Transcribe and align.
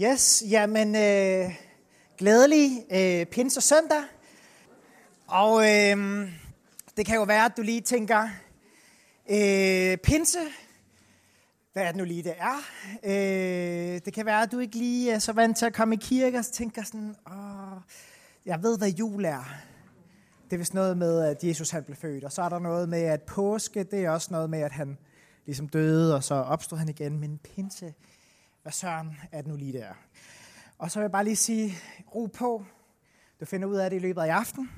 Yes, 0.00 0.42
jamen 0.50 0.96
øh, 0.96 1.54
glædelig 2.18 2.84
øh, 2.92 3.26
pinse 3.26 3.60
søndag. 3.60 4.02
Og 5.26 5.62
øh, 5.62 6.28
det 6.96 7.06
kan 7.06 7.14
jo 7.14 7.22
være, 7.22 7.44
at 7.44 7.52
du 7.56 7.62
lige 7.62 7.80
tænker, 7.80 8.28
øh, 9.30 9.96
pinse, 9.96 10.38
hvad 11.72 11.82
er 11.82 11.86
det 11.86 11.96
nu 11.96 12.04
lige, 12.04 12.22
det 12.22 12.34
er? 12.38 12.58
Øh, 13.04 14.00
det 14.04 14.12
kan 14.12 14.26
være, 14.26 14.42
at 14.42 14.52
du 14.52 14.58
ikke 14.58 14.76
lige 14.76 15.12
er 15.12 15.18
så 15.18 15.32
vant 15.32 15.56
til 15.56 15.66
at 15.66 15.74
komme 15.74 15.94
i 15.94 15.98
kirke, 16.00 16.38
og 16.38 16.44
så 16.44 16.52
tænker 16.52 16.82
sådan, 16.82 17.14
åh, 17.26 17.80
jeg 18.46 18.62
ved, 18.62 18.78
hvad 18.78 18.88
jul 18.88 19.24
er. 19.24 19.54
Det 20.44 20.52
er 20.52 20.58
vist 20.58 20.74
noget 20.74 20.98
med, 20.98 21.20
at 21.20 21.44
Jesus 21.44 21.70
han 21.70 21.84
blev 21.84 21.96
født, 21.96 22.24
og 22.24 22.32
så 22.32 22.42
er 22.42 22.48
der 22.48 22.58
noget 22.58 22.88
med, 22.88 23.02
at 23.02 23.22
påske, 23.22 23.82
det 23.82 24.04
er 24.04 24.10
også 24.10 24.28
noget 24.30 24.50
med, 24.50 24.60
at 24.60 24.72
han 24.72 24.98
ligesom 25.46 25.68
døde, 25.68 26.14
og 26.14 26.24
så 26.24 26.34
opstod 26.34 26.78
han 26.78 26.88
igen. 26.88 27.20
Men 27.20 27.38
pinse, 27.38 27.94
hvad 28.62 28.72
søren 28.72 29.16
er 29.32 29.42
det 29.42 29.46
nu 29.46 29.56
lige 29.56 29.72
der? 29.72 29.92
Og 30.78 30.90
så 30.90 30.98
vil 30.98 31.02
jeg 31.02 31.12
bare 31.12 31.24
lige 31.24 31.36
sige, 31.36 31.74
ro 32.14 32.26
på. 32.26 32.64
Du 33.40 33.44
finder 33.44 33.68
ud 33.68 33.76
af 33.76 33.90
det 33.90 33.96
i 33.96 34.00
løbet 34.00 34.20
af 34.20 34.34
aften. 34.34 34.70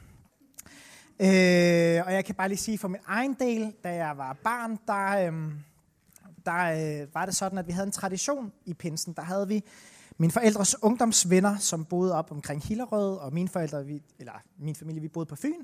Øh, 1.21 2.07
og 2.07 2.13
jeg 2.13 2.25
kan 2.25 2.35
bare 2.35 2.49
lige 2.49 2.59
sige 2.59 2.79
for 2.79 2.89
min 2.89 3.01
egen 3.07 3.35
del, 3.35 3.75
da 3.85 3.95
jeg 3.95 4.19
var 4.19 4.33
barn, 4.33 4.79
der, 4.87 5.33
øh, 5.33 5.53
der 6.47 7.03
øh, 7.03 7.15
var 7.15 7.27
det 7.27 7.37
sådan, 7.37 7.59
at 7.59 7.67
vi 7.67 7.73
havde 7.73 7.87
en 7.87 7.93
tradition 7.93 8.53
i 8.65 8.75
pinsen. 8.75 9.13
Der 9.13 9.23
havde 9.23 9.49
vi 9.49 9.63
mine 10.19 10.33
forældres 10.33 10.83
ungdomsvenner, 10.83 11.59
som 11.59 11.85
boede 11.85 12.15
op 12.15 12.31
omkring 12.31 12.63
Hillerød, 12.63 13.17
og 13.17 13.35
mine 13.35 13.49
forældre, 13.49 13.87
vi, 13.87 14.03
eller 14.19 14.43
min 14.59 14.75
familie, 14.75 15.01
vi 15.01 15.09
boede 15.09 15.27
på 15.27 15.37
Fyn. 15.37 15.63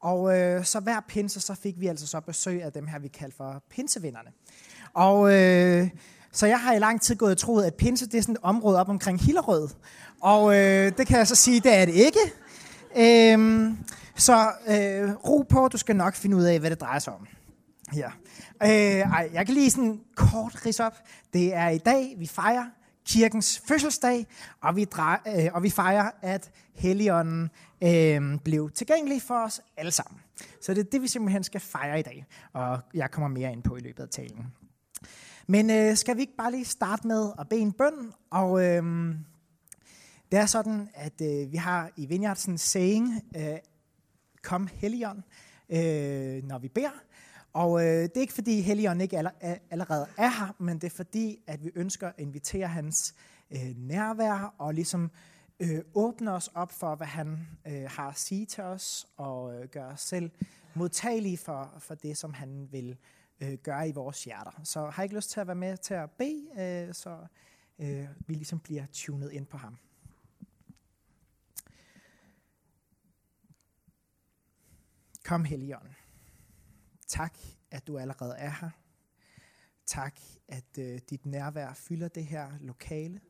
Og 0.00 0.38
øh, 0.38 0.64
så 0.64 0.80
hver 0.80 1.00
pinse, 1.00 1.40
så 1.40 1.54
fik 1.54 1.80
vi 1.80 1.86
altså 1.86 2.06
så 2.06 2.20
besøg 2.20 2.62
af 2.62 2.72
dem 2.72 2.86
her, 2.86 2.98
vi 2.98 3.08
kaldte 3.08 3.36
for 3.36 3.62
pinsevennerne. 3.70 4.32
Og 4.94 5.34
øh, 5.34 5.88
så 6.32 6.46
jeg 6.46 6.60
har 6.60 6.74
i 6.74 6.78
lang 6.78 7.00
tid 7.00 7.16
gået 7.16 7.32
og 7.32 7.38
troet, 7.38 7.64
at 7.64 7.74
pinse 7.74 8.06
det 8.06 8.18
er 8.18 8.22
sådan 8.22 8.34
et 8.34 8.40
område 8.42 8.80
op 8.80 8.88
omkring 8.88 9.20
Hillerød. 9.20 9.68
Og 10.20 10.56
øh, 10.56 10.92
det 10.98 11.06
kan 11.06 11.18
jeg 11.18 11.26
så 11.26 11.34
sige, 11.34 11.60
det 11.60 11.74
er 11.74 11.84
det 11.84 11.94
ikke. 11.94 12.18
Øhm, 12.96 13.78
så 14.16 14.50
øh, 14.68 15.14
ro 15.14 15.42
på, 15.48 15.68
du 15.68 15.78
skal 15.78 15.96
nok 15.96 16.14
finde 16.14 16.36
ud 16.36 16.44
af, 16.44 16.60
hvad 16.60 16.70
det 16.70 16.80
drejer 16.80 16.98
sig 16.98 17.12
om. 17.12 17.26
Ja. 17.96 18.10
Øh, 18.62 19.12
ej, 19.12 19.30
jeg 19.32 19.46
kan 19.46 19.54
lige 19.54 19.70
sådan 19.70 20.00
kort 20.16 20.66
ris 20.66 20.80
op. 20.80 20.94
Det 21.32 21.54
er 21.54 21.68
i 21.68 21.78
dag, 21.78 22.14
vi 22.18 22.26
fejrer 22.26 22.64
kirkens 23.06 23.62
fødselsdag, 23.68 24.26
og 24.62 24.76
vi, 24.76 24.84
drej, 24.84 25.18
øh, 25.26 25.48
og 25.54 25.62
vi 25.62 25.70
fejrer, 25.70 26.10
at 26.22 26.50
Helligånden 26.74 27.50
øh, 27.82 28.38
blev 28.44 28.70
tilgængelig 28.70 29.22
for 29.22 29.44
os 29.44 29.60
alle 29.76 29.90
sammen. 29.90 30.20
Så 30.62 30.74
det 30.74 30.80
er 30.80 30.90
det, 30.92 31.02
vi 31.02 31.08
simpelthen 31.08 31.44
skal 31.44 31.60
fejre 31.60 31.98
i 31.98 32.02
dag, 32.02 32.26
og 32.52 32.78
jeg 32.94 33.10
kommer 33.10 33.28
mere 33.28 33.52
ind 33.52 33.62
på 33.62 33.76
i 33.76 33.80
løbet 33.80 34.02
af 34.02 34.08
talen. 34.08 34.46
Men 35.50 35.70
øh, 35.70 35.96
skal 35.96 36.16
vi 36.16 36.20
ikke 36.20 36.36
bare 36.36 36.50
lige 36.50 36.64
starte 36.64 37.06
med 37.06 37.32
at 37.38 37.48
bede 37.48 37.60
en 37.60 37.72
bøn? 37.72 38.12
Og 38.30 38.64
øh, 38.64 39.14
det 40.32 40.38
er 40.38 40.46
sådan, 40.46 40.88
at 40.94 41.20
øh, 41.22 41.52
vi 41.52 41.56
har 41.56 41.90
i 41.96 42.06
Vineyardsen 42.06 42.58
saying, 42.58 43.22
øh, 43.36 43.58
kom 44.42 44.68
Helligånd, 44.72 45.22
øh, 45.70 46.44
når 46.44 46.58
vi 46.58 46.68
beder. 46.68 47.02
Og 47.52 47.80
øh, 47.80 48.02
det 48.02 48.16
er 48.16 48.20
ikke 48.20 48.32
fordi 48.32 48.60
Helligånden 48.60 49.00
ikke 49.00 49.18
aller, 49.18 49.30
allerede 49.70 50.06
er 50.16 50.28
her, 50.28 50.54
men 50.58 50.78
det 50.78 50.84
er 50.84 50.96
fordi, 50.96 51.38
at 51.46 51.64
vi 51.64 51.70
ønsker 51.74 52.08
at 52.08 52.14
invitere 52.18 52.66
hans 52.66 53.14
øh, 53.50 53.74
nærvær 53.76 54.54
og 54.58 54.74
ligesom 54.74 55.10
øh, 55.60 55.80
åbne 55.94 56.32
os 56.32 56.50
op 56.54 56.72
for, 56.72 56.94
hvad 56.94 57.06
han 57.06 57.48
øh, 57.66 57.84
har 57.88 58.08
at 58.08 58.18
sige 58.18 58.46
til 58.46 58.64
os, 58.64 59.06
og 59.16 59.54
øh, 59.54 59.68
gøre 59.68 59.86
os 59.86 60.00
selv 60.00 60.30
modtagelige 60.74 61.38
for, 61.38 61.74
for 61.78 61.94
det, 61.94 62.16
som 62.16 62.32
han 62.32 62.68
vil 62.70 62.96
øh, 63.40 63.58
gøre 63.58 63.88
i 63.88 63.92
vores 63.92 64.24
hjerter. 64.24 64.60
Så 64.64 64.90
har 64.90 65.02
I 65.02 65.04
ikke 65.04 65.16
lyst 65.16 65.30
til 65.30 65.40
at 65.40 65.46
være 65.46 65.56
med 65.56 65.76
til 65.76 65.94
at 65.94 66.10
bede, 66.10 66.86
øh, 66.88 66.94
så 66.94 67.26
øh, 67.78 68.08
vi 68.26 68.34
ligesom 68.34 68.60
bliver 68.60 68.86
tunet 68.92 69.32
ind 69.32 69.46
på 69.46 69.56
ham. 69.56 69.78
Kom, 75.24 75.44
Helligånd. 75.44 75.88
Tak, 77.06 77.38
at 77.70 77.86
du 77.86 77.98
allerede 77.98 78.36
er 78.36 78.50
her. 78.60 78.70
Tak, 79.86 80.20
at 80.48 80.78
øh, 80.78 81.00
dit 81.10 81.26
nærvær 81.26 81.72
fylder 81.72 82.08
det 82.08 82.26
her 82.26 82.52
lokale. 82.60 83.20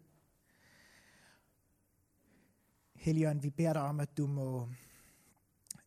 Helligånd, 2.95 3.41
vi 3.41 3.51
beder 3.51 3.73
dig 3.73 3.83
om, 3.83 4.01
at 4.01 4.17
du 4.17 4.27
må 4.27 4.69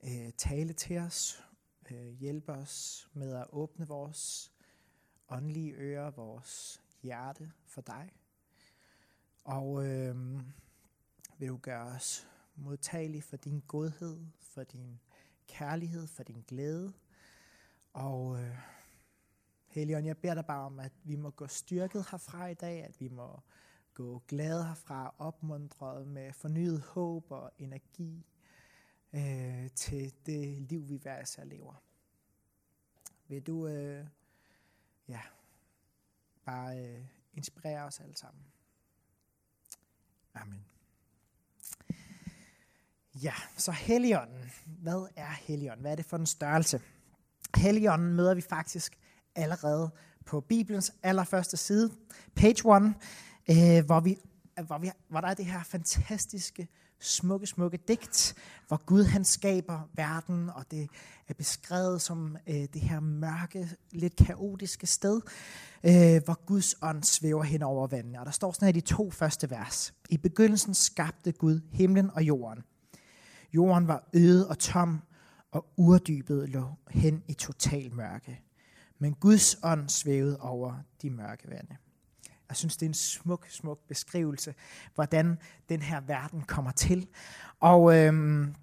øh, 0.04 0.32
tale 0.38 0.74
til 0.74 0.98
os, 0.98 1.44
øh, 1.92 2.08
hjælpe 2.08 2.52
os 2.52 3.08
med 3.14 3.36
at 3.36 3.48
åbne 3.50 3.88
vores 3.88 4.52
åndelige 5.30 5.74
ører, 5.74 6.12
vores 6.12 6.82
hjerte 7.02 7.52
for 7.66 7.82
dig. 7.82 8.12
Og 9.44 9.86
øh, 9.86 10.16
vil 11.38 11.50
du 11.50 11.58
gøre 11.58 11.86
os 11.86 12.28
modtagelige 12.56 13.22
for 13.22 13.38
din 13.38 13.64
godhed, 13.68 14.26
for 14.40 14.64
din 14.64 15.00
kærlighed, 15.48 16.08
for 16.08 16.24
din 16.24 16.44
glæde. 16.48 16.94
Og 17.94 18.42
øh, 18.42 18.58
Helion, 19.68 20.06
jeg 20.06 20.18
beder 20.18 20.34
dig 20.34 20.46
bare 20.46 20.66
om, 20.66 20.80
at 20.80 20.92
vi 21.04 21.16
må 21.16 21.30
gå 21.30 21.48
styrket 21.48 22.06
herfra 22.12 22.48
i 22.48 22.54
dag, 22.54 22.84
at 22.84 23.00
vi 23.00 23.08
må 23.08 23.40
gå 23.94 24.24
glade 24.28 24.66
herfra, 24.66 25.16
opmuntret 25.18 26.08
med 26.08 26.34
fornyet 26.34 26.82
håb 26.82 27.32
og 27.32 27.52
energi 27.58 28.26
øh, 29.14 29.70
til 29.76 30.14
det 30.26 30.62
liv, 30.62 30.90
vi 30.90 30.98
hver 30.98 31.22
især 31.22 31.44
lever. 31.44 31.84
Vil 33.28 33.42
du 33.42 33.68
øh, 33.68 34.06
ja, 35.08 35.22
bare 36.46 36.80
øh, 36.80 37.06
inspirere 37.34 37.84
os 37.84 38.00
alle 38.00 38.18
sammen? 38.18 38.44
Amen. 40.34 40.66
Ja, 43.16 43.34
så 43.58 43.72
Helligånden. 43.72 44.52
Hvad 44.66 45.08
er 45.16 45.30
Helligånden? 45.30 45.82
Hvad 45.82 45.92
er 45.92 45.96
det 45.96 46.06
for 46.06 46.18
en 46.18 46.26
størrelse? 46.26 46.82
Helligånden 47.56 48.14
møder 48.14 48.34
vi 48.34 48.42
faktisk 48.42 49.00
allerede 49.36 49.92
på 50.26 50.42
Bibelens 50.42 50.94
allerførste 51.04 51.58
side, 51.58 51.92
page 52.36 52.78
1, 52.78 52.94
øh, 53.50 53.86
hvor, 53.86 54.00
vi, 54.00 54.18
hvor, 54.66 54.78
vi, 54.78 54.92
hvor 55.08 55.22
der 55.22 55.28
er 55.28 55.34
det 55.34 55.46
her 55.46 55.64
fantastiske, 55.64 56.68
smukke, 57.02 57.48
smukke 57.48 57.80
digt, 57.88 58.36
hvor 58.68 58.86
Gud 58.86 59.04
han 59.04 59.26
skaber 59.26 59.90
verden, 59.94 60.50
og 60.50 60.72
det 60.72 60.90
er 61.28 61.34
beskrevet 61.34 62.02
som 62.02 62.38
øh, 62.48 62.56
det 62.74 62.82
her 62.82 63.00
mørke, 63.00 63.70
lidt 63.92 64.16
kaotiske 64.16 64.88
sted, 64.88 65.22
øh, 65.84 66.24
hvor 66.26 66.46
Guds 66.46 66.76
ånd 66.82 67.04
svæver 67.04 67.44
hen 67.44 67.62
over 67.64 67.88
vandene. 67.88 68.20
Og 68.20 68.26
der 68.26 68.32
står 68.32 68.52
sådan 68.52 68.66
her 68.66 68.70
i 68.70 68.80
de 68.80 68.82
to 68.82 69.12
første 69.12 69.50
vers. 69.50 69.94
I 70.10 70.18
begyndelsen 70.18 70.74
skabte 70.74 71.32
Gud 71.32 71.62
himlen 71.72 72.12
og 72.14 72.24
jorden. 72.24 72.64
Jorden 73.54 73.88
var 73.88 74.10
øde 74.14 74.50
og 74.50 74.60
tom, 74.60 75.02
og 75.52 75.66
urdybet 75.78 76.50
lå 76.50 76.66
hen 76.90 77.24
i 77.28 77.34
total 77.34 77.94
mørke. 77.94 78.42
Men 79.00 79.14
Guds 79.14 79.58
ånd 79.64 79.90
svævede 79.90 80.40
over 80.40 80.76
de 81.02 81.10
mørke 81.10 81.50
vande. 81.50 81.76
Jeg 82.52 82.58
synes, 82.58 82.78
det 82.78 82.86
er 82.86 82.90
en 82.90 82.94
smuk, 82.94 83.46
smuk 83.50 83.80
beskrivelse, 83.88 84.54
hvordan 84.96 85.40
den 85.70 85.82
her 85.82 86.02
verden 86.02 86.42
kommer 86.42 86.72
til. 86.72 87.08
Og 87.60 87.98
øhm, 87.98 88.56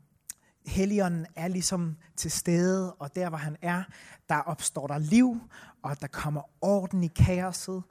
Helligånden 0.67 1.27
er 1.37 1.49
ligesom 1.49 1.97
til 2.17 2.31
stede, 2.31 2.95
og 2.95 3.15
der 3.15 3.29
hvor 3.29 3.39
han 3.39 3.57
er, 3.63 3.83
der 4.29 4.37
opstår 4.37 4.87
der 4.87 4.99
liv, 4.99 5.41
og 5.83 6.01
der 6.01 6.07
kommer 6.07 6.43
orden 6.61 7.05
i 7.05 7.07
kaoset, 7.07 7.83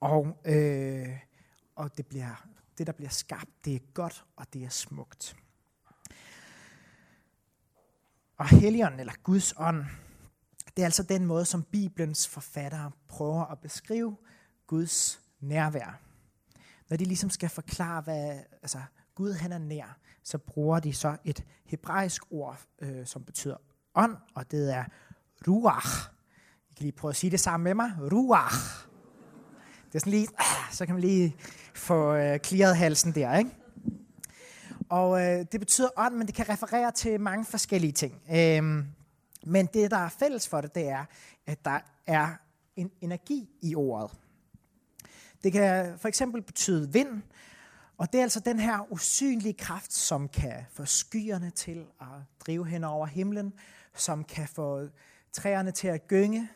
og, 0.00 0.40
øh, 0.44 1.08
og 1.76 1.96
det, 1.96 2.06
bliver, 2.06 2.46
det, 2.78 2.86
der 2.86 2.92
bliver 2.92 3.10
skabt, 3.10 3.50
det 3.64 3.74
er 3.74 3.80
godt, 3.94 4.24
og 4.36 4.46
det 4.52 4.64
er 4.64 4.68
smukt. 4.68 5.36
Og 8.38 8.48
Helligånden, 8.48 9.00
eller 9.00 9.14
Guds 9.22 9.54
ånd, 9.56 9.84
det 10.76 10.82
er 10.82 10.84
altså 10.84 11.02
den 11.02 11.26
måde, 11.26 11.44
som 11.44 11.62
Bibelens 11.62 12.28
forfattere 12.28 12.90
prøver 13.08 13.44
at 13.44 13.58
beskrive 13.58 14.16
Guds 14.66 15.25
nærvær. 15.40 16.00
Når 16.90 16.96
de 16.96 17.04
ligesom 17.04 17.30
skal 17.30 17.48
forklare, 17.48 18.00
hvad 18.00 18.38
altså, 18.62 18.78
Gud 19.14 19.32
han 19.32 19.52
er 19.52 19.58
nær, 19.58 19.98
så 20.22 20.38
bruger 20.38 20.80
de 20.80 20.92
så 20.92 21.16
et 21.24 21.44
hebraisk 21.64 22.22
ord, 22.30 22.60
øh, 22.78 23.06
som 23.06 23.24
betyder 23.24 23.56
ånd, 23.94 24.16
og 24.34 24.50
det 24.50 24.74
er 24.74 24.84
ruach. 25.48 26.10
I 26.70 26.74
kan 26.74 26.82
lige 26.82 26.92
prøve 26.92 27.10
at 27.10 27.16
sige 27.16 27.30
det 27.30 27.40
sammen 27.40 27.64
med 27.64 27.74
mig. 27.74 27.92
Ruach. 28.12 28.86
Det 29.86 29.94
er 29.94 29.98
sådan 29.98 30.10
lige, 30.10 30.28
ah, 30.38 30.72
så 30.72 30.86
kan 30.86 30.94
man 30.94 31.00
lige 31.00 31.36
få 31.74 32.14
øh, 32.14 32.38
clearet 32.38 32.76
halsen 32.76 33.14
der, 33.14 33.36
ikke? 33.36 33.50
Og 34.88 35.20
øh, 35.20 35.46
det 35.52 35.60
betyder 35.60 35.88
ånd, 35.96 36.14
men 36.14 36.26
det 36.26 36.34
kan 36.34 36.48
referere 36.48 36.92
til 36.92 37.20
mange 37.20 37.44
forskellige 37.44 37.92
ting. 37.92 38.22
Øhm, 38.30 38.86
men 39.46 39.66
det, 39.66 39.90
der 39.90 39.96
er 39.96 40.08
fælles 40.08 40.48
for 40.48 40.60
det, 40.60 40.74
det 40.74 40.88
er, 40.88 41.04
at 41.46 41.64
der 41.64 41.78
er 42.06 42.28
en 42.76 42.90
energi 43.00 43.48
i 43.62 43.74
ordet. 43.74 44.10
Det 45.46 45.52
kan 45.52 45.98
for 45.98 46.08
eksempel 46.08 46.42
betyde 46.42 46.92
vind, 46.92 47.22
og 47.98 48.12
det 48.12 48.18
er 48.18 48.22
altså 48.22 48.40
den 48.40 48.58
her 48.58 48.92
usynlige 48.92 49.54
kraft, 49.54 49.92
som 49.92 50.28
kan 50.28 50.64
få 50.72 50.84
skyerne 50.84 51.50
til 51.50 51.86
at 52.00 52.06
drive 52.46 52.66
hen 52.66 52.84
over 52.84 53.06
himlen, 53.06 53.52
som 53.94 54.24
kan 54.24 54.48
få 54.48 54.88
træerne 55.32 55.70
til 55.70 55.88
at 55.88 56.08
gynge. 56.08 56.48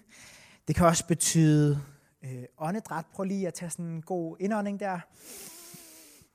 Det 0.69 0.77
kan 0.77 0.87
også 0.87 1.07
betyde 1.07 1.83
øh, 2.25 2.45
åndedræt. 2.59 3.07
Prøv 3.07 3.25
lige 3.25 3.47
at 3.47 3.55
tage 3.55 3.71
sådan 3.71 3.85
en 3.85 4.03
god 4.03 4.37
indånding 4.41 4.81
der. 4.81 5.01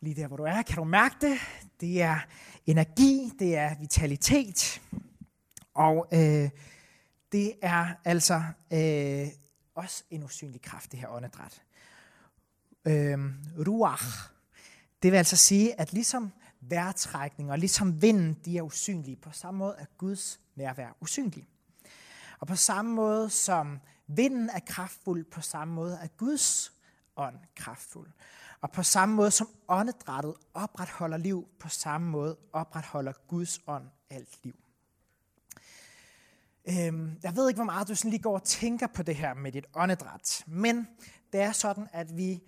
lige 0.01 0.21
der, 0.21 0.27
hvor 0.27 0.37
du 0.37 0.43
er. 0.43 0.61
Kan 0.61 0.75
du 0.75 0.83
mærke 0.83 1.15
det? 1.21 1.37
Det 1.81 2.01
er 2.01 2.19
energi, 2.65 3.31
det 3.39 3.57
er 3.57 3.79
vitalitet, 3.79 4.81
og 5.73 6.07
øh, 6.13 6.49
det 7.31 7.53
er 7.61 7.87
altså 8.05 8.41
øh, 8.73 9.27
også 9.75 10.03
en 10.09 10.23
usynlig 10.23 10.61
kraft, 10.61 10.91
det 10.91 10.99
her 10.99 11.07
åndedræt. 11.09 11.64
Øh, 12.85 13.19
ruach, 13.67 14.29
det 15.03 15.11
vil 15.11 15.17
altså 15.17 15.37
sige, 15.37 15.79
at 15.79 15.93
ligesom 15.93 16.31
vejrtrækning 16.61 17.51
og 17.51 17.59
ligesom 17.59 18.01
vinden, 18.01 18.37
de 18.45 18.57
er 18.57 18.61
usynlige. 18.61 19.15
På 19.15 19.31
samme 19.31 19.57
måde 19.57 19.75
er 19.77 19.85
Guds 19.97 20.39
nærvær 20.55 20.97
usynlig. 21.01 21.47
Og 22.39 22.47
på 22.47 22.55
samme 22.55 22.91
måde 22.91 23.29
som 23.29 23.79
vinden 24.07 24.49
er 24.49 24.59
kraftfuld, 24.59 25.25
på 25.25 25.41
samme 25.41 25.73
måde 25.73 25.99
er 26.01 26.07
Guds 26.07 26.73
ånd 27.15 27.35
kraftfuld. 27.55 28.11
Og 28.61 28.71
på 28.71 28.83
samme 28.83 29.15
måde 29.15 29.31
som 29.31 29.49
åndedrættet 29.67 30.33
opretholder 30.53 31.17
liv, 31.17 31.47
på 31.59 31.69
samme 31.69 32.09
måde 32.09 32.37
opretholder 32.53 33.13
Guds 33.27 33.59
ånd 33.67 33.85
alt 34.09 34.39
liv. 34.43 34.55
Øhm, 36.69 37.19
jeg 37.23 37.35
ved 37.35 37.47
ikke, 37.47 37.57
hvor 37.57 37.65
meget 37.65 37.87
du 37.87 37.95
sådan 37.95 38.11
lige 38.11 38.21
går 38.21 38.33
og 38.33 38.43
tænker 38.43 38.87
på 38.87 39.03
det 39.03 39.15
her 39.15 39.33
med 39.33 39.51
dit 39.51 39.65
åndedræt, 39.73 40.43
men 40.47 40.87
det 41.33 41.41
er 41.41 41.51
sådan, 41.51 41.87
at 41.93 42.17
vi 42.17 42.41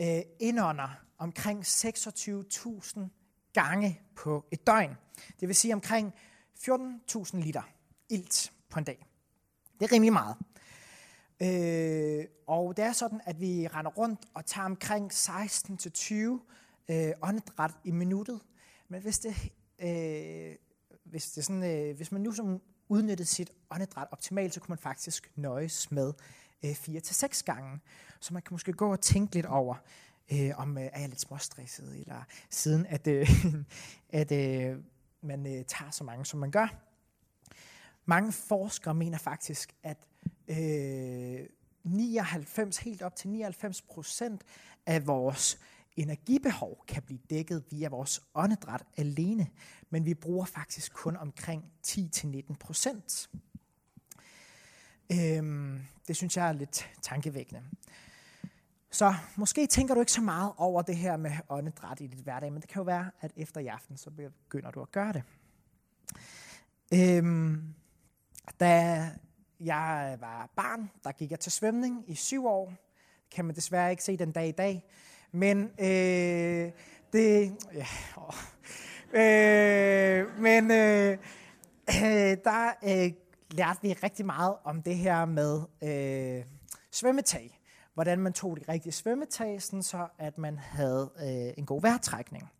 øh, 0.00 0.22
indånder 0.40 0.88
omkring 1.18 1.60
26.000 1.60 3.00
gange 3.52 4.00
på 4.16 4.44
et 4.50 4.66
døgn. 4.66 4.96
Det 5.40 5.48
vil 5.48 5.56
sige 5.56 5.74
omkring 5.74 6.14
14.000 6.58 7.36
liter 7.36 7.62
ilt 8.08 8.52
på 8.70 8.78
en 8.78 8.84
dag. 8.84 9.06
Det 9.80 9.86
er 9.86 9.92
rimelig 9.92 10.12
meget. 10.12 10.36
Øh, 11.42 12.24
og 12.46 12.76
det 12.76 12.84
er 12.84 12.92
sådan, 12.92 13.20
at 13.26 13.40
vi 13.40 13.66
render 13.66 13.90
rundt 13.90 14.20
og 14.34 14.46
tager 14.46 14.64
omkring 14.64 15.12
16-20 15.12 16.14
øh, 16.88 17.12
åndedræt 17.22 17.70
i 17.84 17.90
minuttet. 17.90 18.40
Men 18.88 19.02
hvis, 19.02 19.18
det, 19.18 19.34
øh, 19.78 20.56
hvis, 21.04 21.32
det 21.32 21.44
sådan, 21.44 21.62
øh, 21.62 21.96
hvis 21.96 22.12
man 22.12 22.20
nu 22.20 22.32
som 22.32 22.60
udnyttede 22.88 23.28
sit 23.28 23.50
åndedræt 23.70 24.08
optimalt, 24.10 24.54
så 24.54 24.60
kunne 24.60 24.72
man 24.72 24.78
faktisk 24.78 25.32
nøjes 25.36 25.90
med 25.90 26.12
øh, 26.64 26.70
4-6 26.70 27.42
gange. 27.44 27.80
Så 28.20 28.34
man 28.34 28.42
kan 28.42 28.54
måske 28.54 28.72
gå 28.72 28.92
og 28.92 29.00
tænke 29.00 29.34
lidt 29.34 29.46
over, 29.46 29.74
øh, 30.32 30.50
om 30.56 30.78
øh, 30.78 30.84
er 30.84 31.00
jeg 31.00 31.08
lidt 31.08 31.20
småstresset, 31.20 32.00
eller 32.00 32.22
siden 32.50 32.86
at, 32.86 33.06
øh, 33.06 33.30
at 34.20 34.32
øh, 34.32 34.78
man 35.20 35.46
øh, 35.46 35.64
tager 35.64 35.90
så 35.90 36.04
mange, 36.04 36.26
som 36.26 36.40
man 36.40 36.50
gør. 36.50 36.74
Mange 38.04 38.32
forskere 38.32 38.94
mener 38.94 39.18
faktisk, 39.18 39.74
at 39.82 39.98
øh, 40.48 41.46
99, 41.84 42.78
helt 42.78 43.02
op 43.02 43.16
til 43.16 43.30
99 43.30 43.82
procent 43.82 44.42
af 44.86 45.06
vores 45.06 45.58
energibehov 45.96 46.84
kan 46.88 47.02
blive 47.02 47.20
dækket 47.30 47.64
via 47.70 47.88
vores 47.88 48.22
åndedræt 48.34 48.82
alene, 48.96 49.46
men 49.90 50.04
vi 50.04 50.14
bruger 50.14 50.44
faktisk 50.44 50.92
kun 50.92 51.16
omkring 51.16 51.64
10-19 51.86 52.54
procent. 52.60 53.30
Øhm, 55.12 55.80
det 56.08 56.16
synes 56.16 56.36
jeg 56.36 56.48
er 56.48 56.52
lidt 56.52 56.90
tankevækkende. 57.02 57.62
Så 58.90 59.14
måske 59.36 59.66
tænker 59.66 59.94
du 59.94 60.00
ikke 60.00 60.12
så 60.12 60.20
meget 60.20 60.52
over 60.56 60.82
det 60.82 60.96
her 60.96 61.16
med 61.16 61.30
åndedræt 61.48 62.00
i 62.00 62.06
dit 62.06 62.18
hverdag, 62.18 62.52
men 62.52 62.62
det 62.62 62.70
kan 62.70 62.80
jo 62.80 62.84
være, 62.84 63.10
at 63.20 63.32
efter 63.36 63.60
i 63.60 63.66
aften, 63.66 63.96
så 63.96 64.10
begynder 64.10 64.70
du 64.70 64.82
at 64.82 64.92
gøre 64.92 65.12
det. 65.12 65.22
Øhm, 66.94 67.74
da 68.60 69.08
jeg 69.60 70.16
var 70.20 70.50
barn, 70.56 70.90
der 71.04 71.12
gik 71.12 71.30
jeg 71.30 71.40
til 71.40 71.52
svømning 71.52 72.04
i 72.10 72.14
syv 72.14 72.46
år. 72.46 72.72
Kan 73.30 73.44
man 73.44 73.54
desværre 73.54 73.90
ikke 73.90 74.04
se 74.04 74.16
den 74.16 74.32
dag 74.32 74.48
i 74.48 74.52
dag. 74.52 74.84
Men 75.32 75.70
øh, 75.78 76.72
det... 77.12 77.56
Ja, 77.74 77.86
åh. 78.16 78.34
Øh, 79.12 80.40
men 80.40 80.70
øh, 80.70 81.18
øh, 81.88 82.36
der 82.44 82.72
øh, 82.84 83.12
lærte 83.50 83.78
vi 83.82 83.92
rigtig 83.92 84.26
meget 84.26 84.54
om 84.64 84.82
det 84.82 84.96
her 84.96 85.24
med 85.24 85.60
øh, 85.82 86.44
svømmetag 86.90 87.60
hvordan 87.94 88.18
man 88.18 88.32
tog 88.32 88.56
de 88.56 88.72
rigtige 88.72 88.92
svømmetag, 88.92 89.62
så 89.62 90.06
at 90.18 90.38
man 90.38 90.58
havde 90.58 91.10
øh, 91.22 91.54
en 91.58 91.66
god 91.66 91.82
vejrtrækning. 91.82 92.50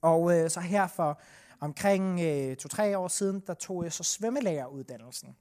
Og 0.00 0.38
øh, 0.38 0.50
så 0.50 0.60
her 0.60 0.86
for 0.86 1.20
omkring 1.60 2.20
øh, 2.20 2.56
to-tre 2.56 2.98
år 2.98 3.08
siden, 3.08 3.42
der 3.46 3.54
tog 3.54 3.84
jeg 3.84 3.92
så 3.92 4.02
svømmelæreruddannelsen. 4.02 5.36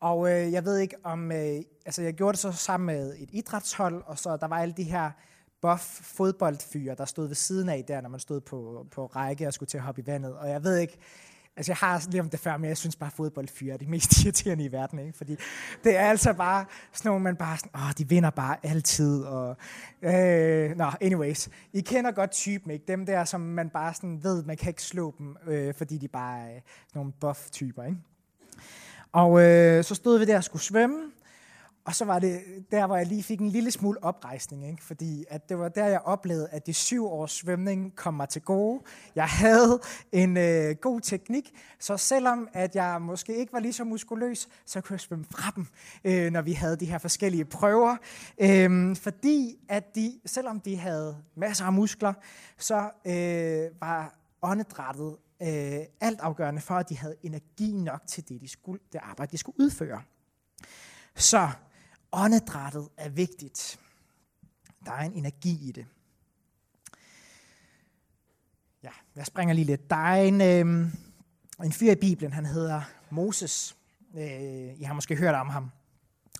Og 0.00 0.30
øh, 0.30 0.52
jeg 0.52 0.64
ved 0.64 0.78
ikke 0.78 0.96
om, 1.04 1.32
øh, 1.32 1.62
altså 1.86 2.02
jeg 2.02 2.14
gjorde 2.14 2.32
det 2.32 2.38
så 2.38 2.52
sammen 2.52 2.86
med 2.86 3.16
et 3.18 3.28
idrætshold, 3.32 4.02
og 4.06 4.18
så 4.18 4.36
der 4.36 4.46
var 4.46 4.58
alle 4.58 4.74
de 4.76 4.84
her 4.84 5.10
buff 5.60 5.82
fodboldfyre, 6.16 6.94
der 6.94 7.04
stod 7.04 7.26
ved 7.26 7.34
siden 7.34 7.68
af 7.68 7.84
der, 7.88 8.00
når 8.00 8.08
man 8.08 8.20
stod 8.20 8.40
på, 8.40 8.86
på 8.90 9.06
række 9.06 9.46
og 9.46 9.54
skulle 9.54 9.68
til 9.68 9.78
at 9.78 9.84
hoppe 9.84 10.02
i 10.02 10.06
vandet. 10.06 10.36
Og 10.36 10.48
jeg 10.48 10.64
ved 10.64 10.78
ikke, 10.78 10.98
Altså, 11.60 11.72
jeg 11.72 11.76
har 11.76 12.06
nævnt 12.12 12.32
det 12.32 12.40
før, 12.40 12.56
men 12.56 12.68
jeg 12.68 12.76
synes 12.76 12.96
bare, 12.96 13.06
at 13.06 13.12
fodboldfyre 13.12 13.72
er 13.72 13.76
de 13.76 13.86
mest 13.86 14.12
irriterende 14.24 14.64
i 14.64 14.72
verden. 14.72 14.98
Ikke? 14.98 15.18
Fordi 15.18 15.36
det 15.84 15.96
er 15.96 16.00
altså 16.00 16.32
bare 16.32 16.64
sådan 16.92 17.08
nogle, 17.08 17.24
man 17.24 17.36
bare 17.36 17.58
sådan, 17.58 17.70
åh, 17.74 17.90
de 17.98 18.08
vinder 18.08 18.30
bare 18.30 18.56
altid. 18.62 19.22
Og, 19.22 19.56
øh, 20.02 20.76
nå, 20.76 20.90
anyways. 21.00 21.48
I 21.72 21.80
kender 21.80 22.10
godt 22.10 22.30
typen, 22.30 22.70
ikke? 22.70 22.84
Dem 22.88 23.06
der, 23.06 23.24
som 23.24 23.40
man 23.40 23.70
bare 23.70 23.94
sådan 23.94 24.24
ved, 24.24 24.44
man 24.44 24.56
kan 24.56 24.68
ikke 24.68 24.82
slå 24.82 25.14
dem, 25.18 25.36
øh, 25.46 25.74
fordi 25.74 25.98
de 25.98 26.08
bare 26.08 26.38
er 26.38 26.60
sådan 26.88 27.00
nogle 27.00 27.12
buff-typer, 27.20 27.84
ikke? 27.84 27.98
Og 29.12 29.40
øh, 29.42 29.84
så 29.84 29.94
stod 29.94 30.18
vi 30.18 30.24
der 30.24 30.36
og 30.36 30.44
skulle 30.44 30.62
svømme, 30.62 31.00
og 31.84 31.94
så 31.94 32.04
var 32.04 32.18
det 32.18 32.40
der, 32.70 32.86
hvor 32.86 32.96
jeg 32.96 33.06
lige 33.06 33.22
fik 33.22 33.40
en 33.40 33.48
lille 33.48 33.70
smule 33.70 34.04
oprejsning, 34.04 34.68
ikke? 34.68 34.84
fordi 34.84 35.24
at 35.28 35.48
det 35.48 35.58
var 35.58 35.68
der, 35.68 35.86
jeg 35.86 36.00
oplevede, 36.00 36.48
at 36.48 36.66
de 36.66 36.72
syv 36.72 37.06
års 37.06 37.32
svømning 37.32 37.96
kom 37.96 38.14
mig 38.14 38.28
til 38.28 38.42
gode. 38.42 38.82
Jeg 39.14 39.24
havde 39.28 39.80
en 40.12 40.36
øh, 40.36 40.76
god 40.76 41.00
teknik, 41.00 41.50
så 41.78 41.96
selvom 41.96 42.48
at 42.52 42.76
jeg 42.76 43.02
måske 43.02 43.36
ikke 43.36 43.52
var 43.52 43.60
lige 43.60 43.72
så 43.72 43.84
muskuløs, 43.84 44.48
så 44.66 44.80
kunne 44.80 44.94
jeg 44.94 45.00
svømme 45.00 45.24
fra 45.30 45.52
dem, 45.56 45.66
øh, 46.04 46.32
når 46.32 46.42
vi 46.42 46.52
havde 46.52 46.76
de 46.76 46.84
her 46.84 46.98
forskellige 46.98 47.44
prøver. 47.44 47.96
Øh, 48.40 48.96
fordi 48.96 49.58
at 49.68 49.94
de, 49.94 50.20
selvom 50.26 50.60
de 50.60 50.76
havde 50.76 51.16
masser 51.36 51.64
af 51.64 51.72
muskler, 51.72 52.12
så 52.58 52.90
øh, 53.06 53.80
var 53.80 54.14
åndedrættet 54.42 55.16
øh, 55.42 55.86
alt 56.00 56.20
afgørende 56.20 56.60
for, 56.60 56.74
at 56.74 56.88
de 56.88 56.96
havde 56.96 57.16
energi 57.22 57.72
nok 57.72 58.00
til 58.06 58.28
det, 58.28 58.40
de 58.40 58.48
skulle, 58.48 58.80
det 58.92 59.00
arbejde, 59.02 59.32
de 59.32 59.38
skulle 59.38 59.60
udføre. 59.60 60.02
Så 61.16 61.48
Åndedrættet 62.12 62.88
er 62.96 63.08
vigtigt. 63.08 63.80
Der 64.84 64.92
er 64.92 65.02
en 65.02 65.12
energi 65.12 65.68
i 65.68 65.72
det. 65.72 65.86
Ja, 68.82 68.90
jeg 69.16 69.26
springer 69.26 69.54
lige 69.54 69.64
lidt. 69.64 69.90
Der 69.90 69.96
er 69.96 70.22
en, 70.22 70.40
øh, 70.40 70.92
en 71.64 71.72
fyr 71.72 71.92
i 71.92 71.94
Bibelen, 71.94 72.32
han 72.32 72.46
hedder 72.46 72.82
Moses. 73.10 73.76
Øh, 74.14 74.80
I 74.80 74.82
har 74.82 74.94
måske 74.94 75.16
hørt 75.16 75.34
om 75.34 75.48
ham. 75.48 75.70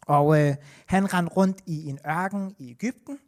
Og 0.07 0.41
øh, 0.41 0.57
han 0.87 1.15
rendte 1.15 1.33
rundt 1.33 1.63
i 1.67 1.87
en 1.87 1.99
ørken 2.07 2.57
i 2.59 2.71
Ægypten, 2.71 3.19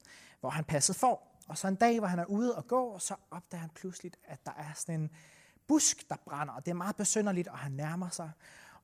hvor 0.41 0.51
han 0.51 0.65
passede 0.65 0.99
for. 0.99 1.23
Og 1.49 1.59
så 1.59 1.69
en 1.69 1.75
dag, 1.75 1.99
hvor 1.99 2.09
han 2.09 2.19
er 2.19 2.25
ude 2.25 2.57
og 2.57 2.67
gå, 2.67 2.99
så 2.99 3.15
opdager 3.31 3.61
han 3.61 3.71
pludselig, 3.75 4.13
at 4.25 4.47
der 4.47 4.53
er 4.59 4.73
sådan 4.75 5.01
en 5.01 5.11
busk, 5.69 6.09
der 6.09 6.17
brænder. 6.25 6.55
Og 6.55 6.65
det 6.67 6.71
er 6.71 6.75
meget 6.75 6.97
besynderligt, 6.97 7.49
og 7.49 7.59
han 7.59 7.73
nærmer 7.73 8.09
sig. 8.09 8.31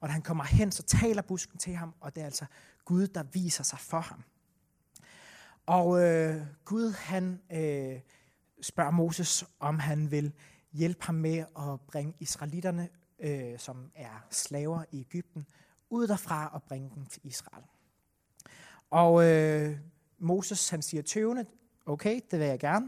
Og 0.01 0.09
da 0.09 0.13
han 0.13 0.23
kommer 0.23 0.45
hen, 0.45 0.73
så 0.73 0.83
taler 0.83 1.23
busken 1.23 1.59
til 1.59 1.75
ham, 1.75 1.95
og 2.01 2.15
det 2.15 2.21
er 2.21 2.25
altså 2.25 2.45
Gud, 2.89 3.07
der 3.07 3.23
viser 3.23 3.65
sig 3.65 3.79
for 3.79 4.01
ham. 4.01 4.25
Og 5.67 6.03
øh, 6.03 6.47
Gud, 6.65 6.93
han 6.93 7.41
øh, 7.53 8.01
spørger 8.61 8.91
Moses, 8.91 9.45
om 9.61 9.79
han 9.79 10.11
vil 10.11 10.33
hjælpe 10.73 11.05
ham 11.05 11.15
med 11.15 11.39
at 11.39 11.81
bringe 11.81 12.15
israelitterne, 12.21 12.89
øh, 13.19 13.59
som 13.59 13.91
er 13.95 14.27
slaver 14.31 14.85
i 14.93 15.01
Ægypten, 15.01 15.47
ud 15.91 16.07
derfra 16.07 16.51
og 16.55 16.63
bringe 16.63 16.91
dem 16.95 17.07
til 17.07 17.21
Israel. 17.25 17.65
Og 18.91 19.25
øh, 19.25 19.79
Moses, 20.19 20.69
han 20.69 20.83
siger 20.83 21.03
tøvende, 21.03 21.47
okay, 21.87 22.21
det 22.31 22.39
vil 22.39 22.47
jeg 22.47 22.59
gerne, 22.59 22.87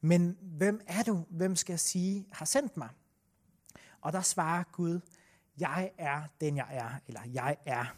men 0.00 0.36
hvem 0.40 0.80
er 0.86 1.02
du? 1.02 1.24
Hvem 1.30 1.56
skal 1.56 1.72
jeg 1.72 1.80
sige 1.80 2.26
har 2.32 2.44
sendt 2.44 2.76
mig? 2.76 2.88
Og 4.00 4.12
der 4.12 4.20
svarer 4.20 4.62
Gud, 4.72 5.00
jeg 5.58 5.90
er 5.98 6.22
den, 6.40 6.56
jeg 6.56 6.68
er, 6.70 6.90
eller 7.06 7.20
jeg 7.24 7.56
er. 7.64 7.96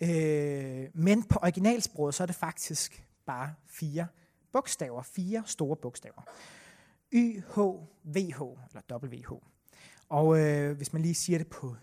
Øh, 0.00 0.88
men 0.94 1.22
på 1.22 1.38
originalsproget, 1.42 2.14
så 2.14 2.22
er 2.22 2.26
det 2.26 2.36
faktisk 2.36 3.06
bare 3.26 3.54
fire 3.66 4.06
bogstaver, 4.52 5.02
fire 5.02 5.42
store 5.46 5.76
bogstaver. 5.76 6.22
Y, 7.12 7.42
H, 7.54 7.58
V, 8.04 8.16
H, 8.16 8.40
eller 8.40 8.98
WH. 9.04 9.32
Og 10.08 10.38
øh, 10.40 10.76
hvis 10.76 10.92
man 10.92 11.02
lige 11.02 11.14
siger 11.14 11.38
det 11.38 11.46
på 11.46 11.76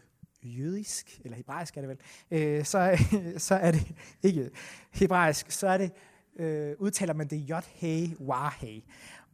jødisk, 0.43 1.21
eller 1.23 1.35
hebraisk 1.35 1.77
er 1.77 1.81
det 1.81 1.89
vel, 1.89 1.99
øh, 2.31 2.65
så, 2.65 2.97
så 3.47 3.55
er 3.55 3.71
det 3.71 3.95
ikke 4.23 4.49
hebraisk, 4.91 5.51
så 5.51 5.67
er 5.67 5.77
det, 5.77 5.91
øh, 6.35 6.75
udtaler 6.79 7.13
man 7.13 7.27
det 7.27 7.51
J-He, 7.51 8.15
Wah-He. 8.19 8.81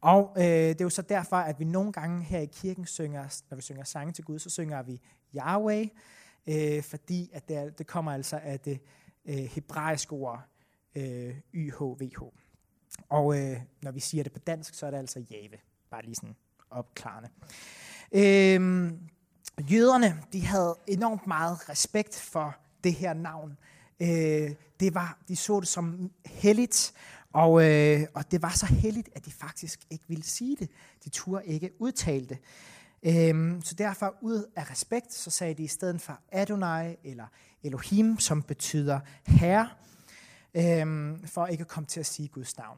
Og 0.01 0.33
øh, 0.37 0.43
det 0.43 0.81
er 0.81 0.85
jo 0.85 0.89
så 0.89 1.01
derfor, 1.01 1.35
at 1.35 1.59
vi 1.59 1.65
nogle 1.65 1.91
gange 1.91 2.23
her 2.23 2.39
i 2.39 2.45
kirken 2.45 2.85
synger, 2.85 3.41
når 3.49 3.55
vi 3.55 3.61
synger 3.61 3.83
sange 3.83 4.13
til 4.13 4.23
Gud, 4.23 4.39
så 4.39 4.49
synger 4.49 4.83
vi 4.83 5.01
Yahweh, 5.35 5.87
øh, 6.47 6.83
fordi 6.83 7.29
at 7.33 7.49
det, 7.49 7.57
er, 7.57 7.69
det 7.69 7.87
kommer 7.87 8.11
altså 8.11 8.39
af 8.43 8.59
det 8.59 8.79
øh, 9.25 9.35
hebraiske 9.35 10.13
ord 10.13 10.41
øh, 10.95 11.35
YHVH. 11.53 12.21
Og 13.09 13.39
øh, 13.39 13.61
når 13.81 13.91
vi 13.91 13.99
siger 13.99 14.23
det 14.23 14.31
på 14.31 14.39
dansk, 14.39 14.73
så 14.73 14.85
er 14.85 14.91
det 14.91 14.97
altså 14.97 15.25
Jave. 15.31 15.57
Bare 15.91 16.03
lige 16.03 16.15
sådan 16.15 16.35
opklarende. 16.69 17.29
Øh, 18.11 18.91
jøderne, 19.71 20.23
de 20.33 20.45
havde 20.45 20.75
enormt 20.87 21.27
meget 21.27 21.69
respekt 21.69 22.15
for 22.15 22.55
det 22.83 22.93
her 22.93 23.13
navn. 23.13 23.57
Øh, 23.99 24.55
det 24.79 24.93
var, 24.93 25.19
de 25.27 25.35
så 25.35 25.59
det 25.59 25.67
som 25.67 26.11
helligt, 26.25 26.93
og, 27.33 27.69
øh, 27.69 28.01
og 28.13 28.31
det 28.31 28.41
var 28.41 28.49
så 28.49 28.65
helligt, 28.65 29.09
at 29.15 29.25
de 29.25 29.31
faktisk 29.31 29.79
ikke 29.89 30.03
ville 30.07 30.23
sige 30.23 30.55
det. 30.55 30.69
De 31.03 31.09
turde 31.09 31.45
ikke 31.45 31.71
udtale 31.79 32.25
det. 32.25 32.37
Øhm, 33.05 33.61
så 33.61 33.75
derfor 33.75 34.15
ud 34.21 34.51
af 34.55 34.71
respekt, 34.71 35.13
så 35.13 35.29
sagde 35.29 35.53
de 35.53 35.63
i 35.63 35.67
stedet 35.67 36.01
for 36.01 36.19
Adonai 36.31 36.95
eller 37.03 37.27
Elohim, 37.63 38.19
som 38.19 38.43
betyder 38.43 38.99
herre, 39.27 39.69
øhm, 40.53 41.27
for 41.27 41.47
ikke 41.47 41.61
at 41.61 41.67
komme 41.67 41.87
til 41.87 41.99
at 41.99 42.05
sige 42.05 42.27
Guds 42.27 42.57
navn. 42.57 42.77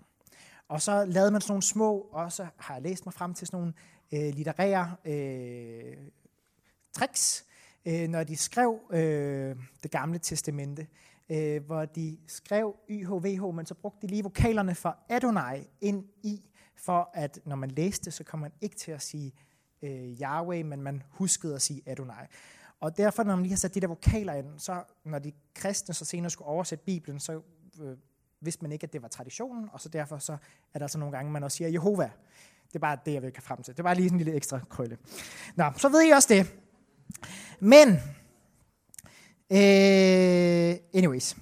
Og 0.67 0.82
så 0.82 1.05
lavede 1.05 1.32
man 1.32 1.41
sådan 1.41 1.51
nogle 1.51 1.63
små, 1.63 2.00
også 2.12 2.48
har 2.58 2.74
jeg 2.74 2.84
læst 2.84 3.05
mig 3.05 3.13
frem 3.13 3.34
til 3.34 3.48
sådan 3.48 3.60
nogle 3.60 3.74
øh, 4.12 4.36
litterære 4.36 4.96
øh, 5.05 5.98
tricks, 6.94 7.46
øh, 7.86 8.08
når 8.08 8.24
de 8.24 8.38
skrev 8.38 8.79
øh, 8.91 9.55
det 9.84 9.91
gamle 9.91 10.20
testamente, 10.20 10.88
øh, 11.29 11.65
hvor 11.65 11.86
de 11.86 12.17
skrev 12.27 12.75
YHVH, 12.89 13.55
men 13.55 13.65
så 13.65 13.74
brugte 13.74 14.08
de 14.08 14.12
lige 14.12 14.24
vokalerne 14.24 14.75
for 14.75 14.98
Adonai 15.10 15.67
ind 15.82 16.05
i, 16.24 16.41
for 16.75 17.10
at 17.13 17.39
når 17.46 17.55
man 17.55 17.72
læste, 17.72 18.12
så 18.12 18.24
kom 18.24 18.39
man 18.39 18.51
ikke 18.62 18.75
til 18.75 18.91
at 18.91 19.01
sige 19.01 19.34
øh, 19.86 20.22
Yahweh, 20.22 20.65
men 20.65 20.82
man 20.82 21.04
huskede 21.10 21.56
at 21.56 21.62
sige 21.62 21.82
Adonai. 21.86 22.25
Og 22.80 22.98
derfor, 22.98 23.24
når 23.24 23.36
man 23.36 23.44
lige 23.44 23.51
har 23.51 23.58
sat 23.58 23.75
de 23.75 23.80
der 23.80 23.88
vokaler 23.88 24.34
ind, 24.34 24.60
så 24.60 24.84
når 25.04 25.20
de 25.20 25.32
kristne 25.54 25.94
så 25.94 26.06
senere 26.06 26.30
skulle 26.30 26.48
oversætte 26.48 26.86
Bibelen, 26.86 27.20
så 27.20 27.42
øh, 27.82 27.98
vidste 28.42 28.62
man 28.62 28.72
ikke, 28.72 28.84
at 28.84 28.94
det 28.94 29.01
var 29.01 29.08
traditionen, 29.08 29.70
og 29.72 29.82
så 29.82 29.89
derfor 29.89 30.18
så 30.18 30.38
er 30.74 30.80
der 30.80 30.88
så 30.88 30.98
nogle 30.98 31.18
gange, 31.18 31.32
man 31.32 31.44
også 31.44 31.58
siger 31.58 31.70
Jehova. 31.70 32.12
Det 32.68 32.75
er 32.75 32.80
bare 32.80 32.98
det, 33.06 33.13
jeg 33.13 33.22
vil 33.22 33.34
frem 33.42 33.63
til. 33.63 33.77
Det 33.77 33.84
var 33.84 33.94
lige 33.94 34.10
sådan 34.10 34.20
en 34.20 34.25
lille 34.25 34.38
ekstra 34.38 34.60
krølle. 34.70 34.98
Nå, 35.56 35.72
så 35.77 35.89
ved 35.89 36.08
I 36.08 36.10
også 36.10 36.34
det. 36.34 36.56
Men, 37.60 37.89
øh, 39.50 40.80
anyways, 40.94 41.38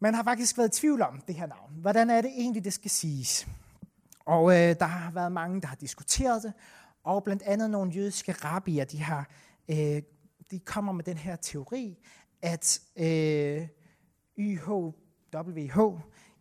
man 0.00 0.14
har 0.14 0.22
faktisk 0.22 0.58
været 0.58 0.76
i 0.76 0.80
tvivl 0.80 1.02
om 1.02 1.20
det 1.26 1.34
her 1.34 1.46
navn. 1.46 1.72
Hvordan 1.80 2.10
er 2.10 2.20
det 2.20 2.30
egentlig, 2.30 2.64
det 2.64 2.72
skal 2.72 2.90
siges? 2.90 3.48
Og 4.24 4.50
øh, 4.52 4.76
der 4.78 4.84
har 4.84 5.10
været 5.10 5.32
mange, 5.32 5.60
der 5.60 5.66
har 5.66 5.76
diskuteret 5.76 6.42
det, 6.42 6.52
og 7.08 7.24
blandt 7.24 7.42
andet 7.42 7.70
nogle 7.70 7.92
jødiske 7.92 8.32
rabbier, 8.32 8.84
de, 8.84 8.98
har, 8.98 9.30
øh, 9.68 10.02
de 10.50 10.58
kommer 10.58 10.92
med 10.92 11.04
den 11.04 11.16
her 11.16 11.36
teori, 11.36 11.98
at 12.42 12.80
øh, 12.96 13.68
YHWH 14.38 15.78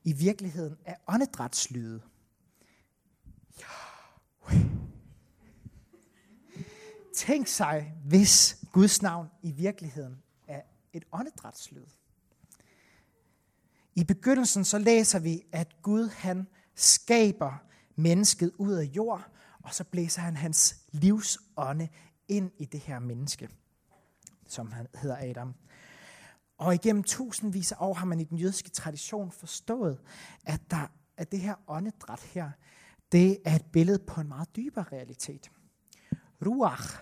i 0.03 0.13
virkeligheden 0.13 0.77
er 0.86 0.95
åndedrætslyde. 1.07 2.01
Tænk 7.15 7.47
sig, 7.47 7.93
hvis 8.05 8.63
Guds 8.71 9.01
navn 9.01 9.27
i 9.43 9.51
virkeligheden 9.51 10.24
er 10.47 10.62
et 10.93 11.03
åndedrætslyd. 11.12 11.86
I 13.95 14.03
begyndelsen 14.03 14.65
så 14.65 14.77
læser 14.77 15.19
vi, 15.19 15.43
at 15.51 15.81
Gud 15.81 16.09
han 16.09 16.47
skaber 16.75 17.63
mennesket 17.95 18.51
ud 18.57 18.74
af 18.74 18.83
jord, 18.83 19.37
og 19.67 19.74
så 19.74 19.83
blæser 19.83 20.21
han 20.21 20.38
hans 20.38 20.75
livsånde 20.91 21.88
ind 22.27 22.51
i 22.57 22.65
det 22.65 22.79
her 22.79 23.00
menneske, 23.00 23.50
som 24.47 24.71
han 24.71 24.88
hedder 24.95 25.17
Adam. 25.29 25.55
Og 26.57 26.74
igennem 26.74 27.03
tusindvis 27.03 27.71
af 27.71 27.75
år 27.79 27.93
har 27.93 28.05
man 28.05 28.19
i 28.19 28.24
den 28.24 28.38
jødiske 28.38 28.69
tradition 28.69 29.31
forstået, 29.31 30.00
at, 30.45 30.62
der, 30.71 30.88
at 31.17 31.31
det 31.31 31.39
her 31.39 31.55
åndedræt 31.67 32.19
her, 32.19 32.51
det 33.12 33.39
er 33.45 33.55
et 33.55 33.65
billede 33.65 34.00
på 34.00 34.21
en 34.21 34.27
meget 34.27 34.55
dybere 34.55 34.86
realitet. 34.91 35.51
Ruach, 36.45 37.00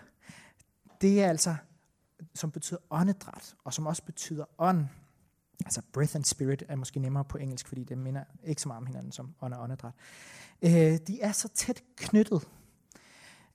det 1.02 1.24
er 1.24 1.30
altså, 1.30 1.56
som 2.34 2.52
betyder 2.52 2.80
åndedræt, 2.90 3.56
og 3.64 3.74
som 3.74 3.86
også 3.86 4.04
betyder 4.04 4.46
ånd. 4.58 4.86
Altså 5.66 5.82
breath 5.94 6.16
and 6.16 6.24
spirit 6.24 6.64
er 6.68 6.76
måske 6.76 7.00
nemmere 7.00 7.26
på 7.26 7.38
engelsk, 7.38 7.68
fordi 7.68 7.84
det 7.84 7.98
minder 7.98 8.24
ikke 8.44 8.62
så 8.62 8.68
meget 8.68 8.82
om 8.82 8.86
hinanden 8.86 9.12
som 9.12 9.36
ånd 9.42 9.54
og 9.54 9.64
åndedræt. 9.64 9.94
Øh, 10.62 10.98
de 11.08 11.22
er 11.22 11.32
så 11.32 11.48
tæt 11.48 11.84
knyttet, 11.96 12.48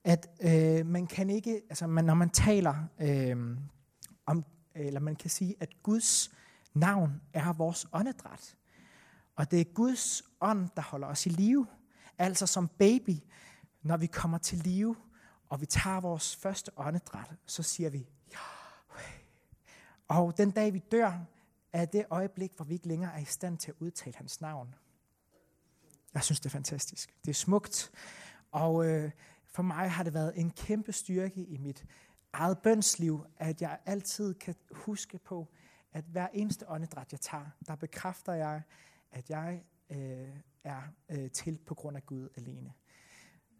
at 0.03 0.27
øh, 0.41 0.85
man 0.85 1.07
kan 1.07 1.29
ikke, 1.29 1.61
altså 1.69 1.87
man, 1.87 2.05
når 2.05 2.13
man 2.13 2.29
taler 2.29 2.75
øh, 3.01 3.57
om, 4.25 4.45
eller 4.75 4.99
man 4.99 5.15
kan 5.15 5.29
sige, 5.29 5.55
at 5.59 5.83
Guds 5.83 6.31
navn 6.73 7.21
er 7.33 7.53
vores 7.53 7.87
åndedræt. 7.93 8.55
Og 9.35 9.51
det 9.51 9.61
er 9.61 9.73
Guds 9.73 10.23
ånd, 10.41 10.69
der 10.75 10.81
holder 10.81 11.07
os 11.07 11.25
i 11.25 11.29
live. 11.29 11.67
Altså 12.17 12.47
som 12.47 12.67
baby, 12.67 13.17
når 13.81 13.97
vi 13.97 14.07
kommer 14.07 14.37
til 14.37 14.57
live, 14.57 14.95
og 15.49 15.61
vi 15.61 15.65
tager 15.65 15.99
vores 15.99 16.35
første 16.35 16.71
åndedræt, 16.77 17.31
så 17.45 17.63
siger 17.63 17.89
vi, 17.89 18.07
ja. 18.31 18.37
Og 20.07 20.37
den 20.37 20.51
dag 20.51 20.73
vi 20.73 20.79
dør, 20.91 21.19
er 21.73 21.85
det 21.85 22.05
øjeblik, 22.09 22.53
hvor 22.55 22.65
vi 22.65 22.73
ikke 22.73 22.87
længere 22.87 23.13
er 23.13 23.19
i 23.19 23.25
stand 23.25 23.57
til 23.57 23.71
at 23.71 23.77
udtale 23.79 24.15
hans 24.15 24.41
navn. 24.41 24.75
Jeg 26.13 26.23
synes, 26.23 26.39
det 26.39 26.45
er 26.45 26.49
fantastisk. 26.49 27.15
Det 27.25 27.29
er 27.29 27.35
smukt. 27.35 27.91
Og 28.51 28.85
øh, 28.85 29.11
for 29.45 29.63
mig 29.63 29.91
har 29.91 30.03
det 30.03 30.13
været 30.13 30.39
en 30.39 30.51
kæmpe 30.51 30.91
styrke 30.91 31.43
i 31.43 31.57
mit 31.57 31.85
eget 32.33 32.59
bønsliv, 32.59 33.25
at 33.37 33.61
jeg 33.61 33.79
altid 33.85 34.33
kan 34.33 34.55
huske 34.71 35.17
på, 35.17 35.47
at 35.93 36.03
hver 36.03 36.27
eneste 36.33 36.69
åndedræt, 36.69 37.11
jeg 37.11 37.19
tager, 37.19 37.45
der 37.67 37.75
bekræfter 37.75 38.33
jeg, 38.33 38.61
at 39.11 39.29
jeg 39.29 39.63
øh, 39.89 40.29
er 40.63 40.81
øh, 41.09 41.31
til 41.31 41.59
på 41.65 41.75
grund 41.75 41.97
af 41.97 42.05
Gud 42.05 42.29
alene. 42.37 42.73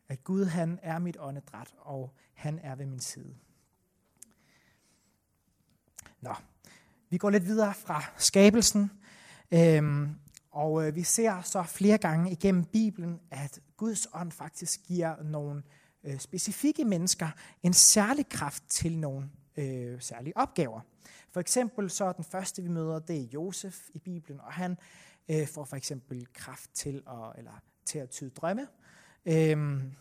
At 0.09 0.23
Gud 0.23 0.45
han 0.45 0.79
er 0.81 0.99
mit 0.99 1.17
åndedræt, 1.19 1.75
og 1.77 2.15
han 2.33 2.59
er 2.59 2.75
ved 2.75 2.85
min 2.85 2.99
side. 2.99 3.37
Nå, 6.21 6.33
vi 7.11 7.17
går 7.17 7.29
lidt 7.29 7.45
videre 7.45 7.73
fra 7.73 8.03
skabelsen, 8.17 8.91
øhm, 9.51 10.09
og 10.51 10.87
øh, 10.87 10.95
vi 10.95 11.03
ser 11.03 11.41
så 11.41 11.63
flere 11.63 11.97
gange 11.97 12.31
igennem 12.31 12.65
Bibelen, 12.65 13.19
at 13.31 13.59
Guds 13.77 14.07
ånd 14.13 14.31
faktisk 14.31 14.79
giver 14.83 15.23
nogle 15.23 15.63
øh, 16.03 16.19
specifikke 16.19 16.85
mennesker 16.85 17.27
en 17.63 17.73
særlig 17.73 18.29
kraft 18.29 18.63
til 18.69 18.99
nogle 18.99 19.29
øh, 19.57 20.01
særlige 20.01 20.37
opgaver. 20.37 20.81
For 21.31 21.39
eksempel 21.39 21.89
så 21.89 22.05
er 22.05 22.11
den 22.11 22.23
første, 22.23 22.61
vi 22.61 22.69
møder, 22.69 22.99
det 22.99 23.17
er 23.17 23.27
Josef 23.33 23.89
i 23.93 23.99
Bibelen, 23.99 24.39
og 24.39 24.53
han 24.53 24.77
øh, 25.29 25.47
får 25.47 25.65
for 25.65 25.75
eksempel 25.75 26.27
kraft 26.33 26.69
til 26.73 27.03
at, 27.07 27.37
eller, 27.37 27.61
til 27.85 27.99
at 27.99 28.09
tyde 28.09 28.29
drømme. 28.29 28.67
Øhm, 29.25 29.91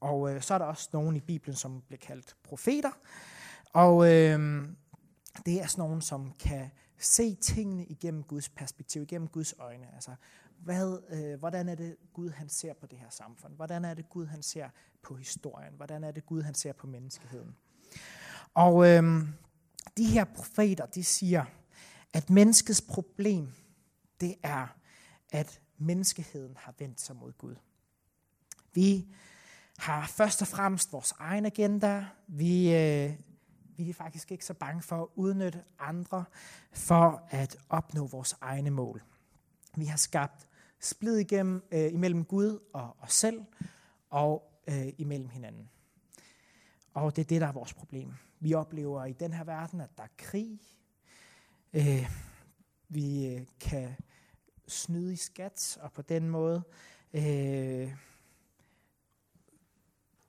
og 0.00 0.34
øh, 0.34 0.42
så 0.42 0.54
er 0.54 0.58
der 0.58 0.64
også 0.64 0.88
nogen 0.92 1.16
i 1.16 1.20
Bibelen, 1.20 1.56
som 1.56 1.82
bliver 1.86 2.00
kaldt 2.00 2.36
profeter. 2.42 2.90
Og 3.72 4.12
øh, 4.12 4.64
det 5.46 5.62
er 5.62 5.66
sådan 5.66 5.82
nogen, 5.82 6.00
som 6.00 6.32
kan 6.38 6.70
se 6.98 7.34
tingene 7.34 7.86
igennem 7.86 8.22
Guds 8.22 8.48
perspektiv, 8.48 9.02
igennem 9.02 9.28
Guds 9.28 9.54
øjne. 9.58 9.94
Altså, 9.94 10.14
hvad, 10.58 10.98
øh, 11.10 11.38
hvordan 11.38 11.68
er 11.68 11.74
det 11.74 11.96
Gud, 12.12 12.30
han 12.30 12.48
ser 12.48 12.72
på 12.74 12.86
det 12.86 12.98
her 12.98 13.10
samfund? 13.10 13.54
Hvordan 13.54 13.84
er 13.84 13.94
det 13.94 14.08
Gud, 14.08 14.26
han 14.26 14.42
ser 14.42 14.68
på 15.02 15.14
historien? 15.14 15.72
Hvordan 15.76 16.04
er 16.04 16.10
det 16.10 16.26
Gud, 16.26 16.42
han 16.42 16.54
ser 16.54 16.72
på 16.72 16.86
menneskeheden? 16.86 17.56
Og 18.54 18.88
øh, 18.88 19.02
de 19.96 20.06
her 20.06 20.24
profeter, 20.24 20.86
de 20.86 21.04
siger, 21.04 21.44
at 22.12 22.30
menneskets 22.30 22.82
problem, 22.82 23.52
det 24.20 24.34
er, 24.42 24.76
at 25.32 25.60
menneskeheden 25.78 26.56
har 26.56 26.74
vendt 26.78 27.00
sig 27.00 27.16
mod 27.16 27.32
Gud. 27.32 27.56
Vi 28.74 29.14
har 29.78 30.06
først 30.06 30.42
og 30.42 30.48
fremmest 30.48 30.92
vores 30.92 31.12
egen 31.18 31.46
agenda. 31.46 32.06
Vi, 32.26 32.74
øh, 32.74 33.12
vi 33.76 33.90
er 33.90 33.94
faktisk 33.94 34.32
ikke 34.32 34.44
så 34.44 34.54
bange 34.54 34.82
for 34.82 35.02
at 35.02 35.08
udnytte 35.14 35.64
andre 35.78 36.24
for 36.72 37.22
at 37.30 37.56
opnå 37.68 38.06
vores 38.06 38.36
egne 38.40 38.70
mål. 38.70 39.02
Vi 39.76 39.84
har 39.84 39.96
skabt 39.96 40.48
splid 40.80 41.16
igennem, 41.16 41.62
øh, 41.72 41.92
imellem 41.92 42.24
Gud 42.24 42.58
og 42.72 42.96
os 43.00 43.12
selv, 43.12 43.44
og 44.10 44.52
øh, 44.68 44.88
imellem 44.98 45.28
hinanden. 45.28 45.70
Og 46.94 47.16
det 47.16 47.22
er 47.22 47.26
det, 47.26 47.40
der 47.40 47.46
er 47.46 47.52
vores 47.52 47.74
problem. 47.74 48.14
Vi 48.40 48.54
oplever 48.54 49.04
i 49.04 49.12
den 49.12 49.32
her 49.32 49.44
verden, 49.44 49.80
at 49.80 49.90
der 49.96 50.02
er 50.02 50.08
krig. 50.18 50.60
Øh, 51.72 52.10
vi 52.88 53.26
øh, 53.26 53.46
kan 53.60 53.96
snyde 54.68 55.12
i 55.12 55.16
skat, 55.16 55.78
og 55.80 55.92
på 55.92 56.02
den 56.02 56.28
måde 56.28 56.62
øh, 57.14 57.94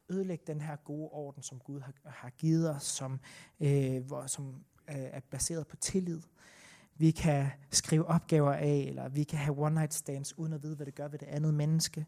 ødelægge 0.10 0.44
den 0.48 0.62
her 0.62 0.76
gode 0.76 1.10
orden, 1.12 1.44
som 1.44 1.60
Gud 1.60 1.80
har, 1.80 1.94
har 2.06 2.30
givet 2.30 2.70
os, 2.70 2.84
som, 2.84 3.20
øh, 3.60 4.06
hvor, 4.06 4.28
som 4.28 4.46
øh, 4.90 4.96
er 4.96 5.20
baseret 5.20 5.68
på 5.68 5.76
tillid. 5.76 6.22
Vi 6.98 7.12
kan 7.12 7.48
skrive 7.72 8.06
opgaver 8.06 8.54
af, 8.54 8.86
eller 8.88 9.10
vi 9.10 9.24
kan 9.24 9.40
have 9.40 9.58
one 9.58 9.76
night 9.76 9.94
stands, 9.94 10.38
uden 10.38 10.54
at 10.54 10.64
vide, 10.64 10.76
hvad 10.76 10.86
det 10.86 10.96
gør 10.96 11.08
ved 11.08 11.20
det 11.20 11.28
andet 11.28 11.54
menneske. 11.54 12.06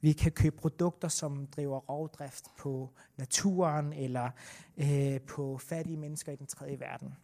Vi 0.00 0.12
kan 0.12 0.32
købe 0.32 0.56
produkter, 0.56 1.08
som 1.08 1.46
driver 1.46 1.78
rovdrift 1.78 2.44
på 2.58 2.90
naturen, 3.16 3.92
eller 3.92 4.30
øh, 4.76 5.20
på 5.20 5.58
fattige 5.58 5.96
mennesker 5.96 6.32
i 6.32 6.36
den 6.36 6.46
tredje 6.46 6.80
verden. 6.80 7.14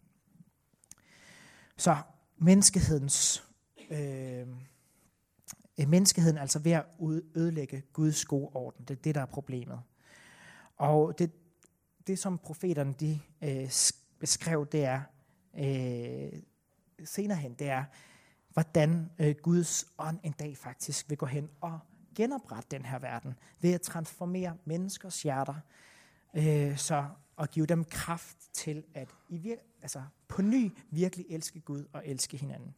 Så 1.77 1.97
menneskehedens 2.37 3.43
øh, 3.89 4.47
menneskeheden 5.77 5.89
menneskeheden 5.89 6.37
altså 6.37 6.59
ved 6.59 6.71
at 6.71 6.85
ødelægge 7.35 7.83
Guds 7.93 8.25
gode 8.25 8.49
orden. 8.53 8.85
Det 8.85 8.97
er 8.97 9.01
det, 9.01 9.15
der 9.15 9.21
er 9.21 9.25
problemet. 9.25 9.79
Og 10.77 11.19
det, 11.19 11.31
det 12.07 12.19
som 12.19 12.37
profeterne 12.37 12.93
de, 12.93 13.19
øh, 13.41 13.71
beskrev, 14.19 14.67
det 14.71 14.85
er 14.85 15.01
øh, 15.57 16.41
senere 17.05 17.37
hen, 17.37 17.53
det 17.53 17.69
er, 17.69 17.83
hvordan 18.49 19.11
øh, 19.19 19.35
Guds 19.41 19.85
ånd 19.97 20.19
en 20.23 20.31
dag 20.31 20.57
faktisk 20.57 21.09
vil 21.09 21.17
gå 21.17 21.25
hen 21.25 21.49
og 21.61 21.79
genoprette 22.15 22.67
den 22.71 22.85
her 22.85 22.99
verden 22.99 23.33
ved 23.61 23.73
at 23.73 23.81
transformere 23.81 24.57
menneskers 24.65 25.23
hjerter, 25.23 25.55
øh, 26.33 26.77
så 26.77 27.05
og 27.35 27.49
give 27.49 27.65
dem 27.65 27.83
kraft 27.83 28.37
til 28.53 28.83
at 28.93 29.09
i 29.29 29.37
vir- 29.37 29.79
altså 29.81 30.03
på 30.27 30.41
ny 30.41 30.71
virkelig 30.89 31.25
elske 31.29 31.59
Gud 31.59 31.85
og 31.93 32.07
elske 32.07 32.37
hinanden. 32.37 32.75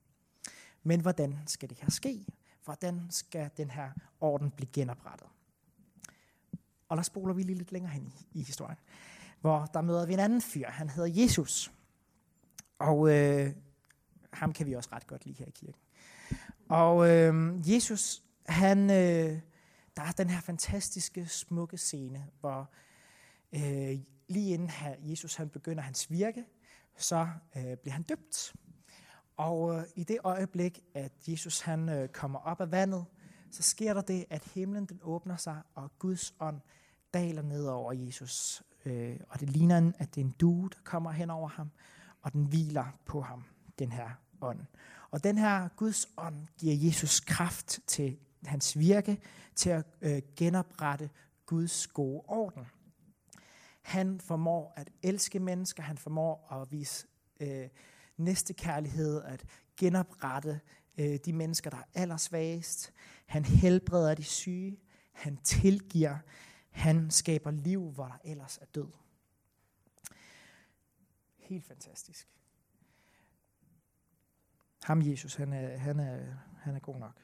Men 0.84 1.02
hvordan 1.02 1.40
skal 1.46 1.70
det 1.70 1.78
her 1.82 1.90
ske? 1.90 2.26
Hvordan 2.64 3.08
skal 3.10 3.50
den 3.58 3.70
her 3.70 3.92
orden 4.22 4.52
blive 4.52 4.70
genoprettet? 4.74 5.28
Og 6.90 6.98
der 6.98 7.04
spoler 7.04 7.34
vi 7.34 7.44
lige 7.44 7.58
lidt 7.58 7.72
længere 7.72 7.92
hen 7.92 8.08
i, 8.08 8.40
i 8.40 8.44
historien, 8.44 8.78
hvor 9.42 9.66
der 9.74 9.82
møder 9.82 10.06
vi 10.06 10.14
en 10.14 10.20
anden 10.20 10.42
fyr. 10.42 10.68
Han 10.70 10.90
hedder 10.90 11.22
Jesus. 11.22 11.72
Og 12.80 13.10
øh, 13.10 13.54
ham 14.34 14.54
kan 14.54 14.68
vi 14.68 14.74
også 14.74 14.90
ret 14.94 15.08
godt 15.08 15.26
lide 15.26 15.38
her 15.40 15.46
i 15.46 15.52
kirken. 15.52 15.82
Og 16.70 17.10
øh, 17.10 17.56
Jesus, 17.74 18.24
han, 18.46 18.90
øh, 18.90 19.40
der 19.96 20.02
er 20.04 20.12
den 20.18 20.30
her 20.30 20.42
fantastiske, 20.42 21.26
smukke 21.26 21.78
scene, 21.78 22.28
hvor 22.40 22.70
øh, 23.54 24.00
lige 24.28 24.54
inden 24.54 24.70
her, 24.70 24.96
Jesus 25.02 25.36
han 25.36 25.50
begynder 25.50 25.84
hans 25.84 26.12
virke, 26.12 26.46
så 26.98 27.28
øh, 27.58 27.78
bliver 27.78 27.94
han 27.94 28.04
døbt. 28.04 28.54
Og 29.38 29.76
øh, 29.76 29.84
i 29.96 30.04
det 30.04 30.18
øjeblik, 30.24 30.84
at 30.94 31.12
Jesus 31.28 31.60
han 31.60 31.90
øh, 31.90 32.10
kommer 32.10 32.40
op 32.40 32.62
af 32.62 32.72
vandet, 32.72 33.06
så 33.52 33.64
sker 33.64 33.94
der 33.94 34.02
det, 34.02 34.26
at 34.30 34.44
himlen 34.44 34.86
den 34.86 35.00
åbner 35.04 35.38
sig, 35.38 35.62
og 35.76 35.92
Guds 36.00 36.36
ånd 36.40 36.62
daler 37.14 37.42
ned 37.42 37.66
over 37.66 37.94
Jesus. 37.94 38.64
Øh, 38.86 39.20
og 39.30 39.40
det 39.40 39.50
ligner, 39.50 39.92
at 39.98 40.16
det 40.16 40.22
er 40.22 40.26
en 40.26 40.36
due, 40.40 40.70
der 40.70 40.80
kommer 40.84 41.12
hen 41.12 41.30
over 41.30 41.50
ham, 41.50 41.72
og 42.22 42.34
den 42.34 42.46
hviler 42.46 42.86
på 43.06 43.22
ham, 43.22 43.44
den 43.80 43.92
her 43.92 44.10
ånd. 44.42 44.60
Og 45.12 45.24
den 45.24 45.38
her 45.38 45.68
Guds 45.68 46.10
ånd 46.18 46.48
giver 46.58 46.76
Jesus 46.76 47.20
kraft 47.20 47.80
til 47.88 48.18
hans 48.46 48.80
virke, 48.80 49.22
til 49.56 49.70
at 49.70 49.86
øh, 50.02 50.22
genoprette 50.36 51.10
Guds 51.46 51.88
gode 51.88 52.22
orden. 52.28 52.68
Han 53.82 54.20
formår 54.20 54.74
at 54.76 54.90
elske 55.04 55.40
mennesker, 55.40 55.84
han 55.84 55.98
formår 55.98 56.54
at 56.62 56.72
vise 56.72 57.08
øh, 57.40 57.68
næste 58.18 58.54
kærlighed, 58.54 59.24
at 59.24 59.46
genoprette 59.78 60.60
øh, 60.98 61.20
de 61.26 61.34
mennesker, 61.34 61.70
der 61.70 61.78
er 61.78 61.84
allersvagest. 61.94 62.94
Han 63.26 63.46
helbreder 63.46 64.16
de 64.16 64.24
syge, 64.24 64.80
han 65.12 65.38
tilgiver, 65.38 66.18
han 66.70 67.12
skaber 67.12 67.52
liv, 67.52 67.92
hvor 67.92 68.06
der 68.06 68.18
ellers 68.24 68.58
er 68.58 68.66
død. 68.66 68.92
Helt 71.38 71.66
fantastisk. 71.66 72.28
Ham 74.84 75.02
Jesus, 75.02 75.36
han 75.36 75.54
er, 75.54 75.78
han 75.78 76.00
er, 76.00 76.34
han 76.60 76.76
er 76.76 76.80
god 76.80 77.00
nok. 77.00 77.22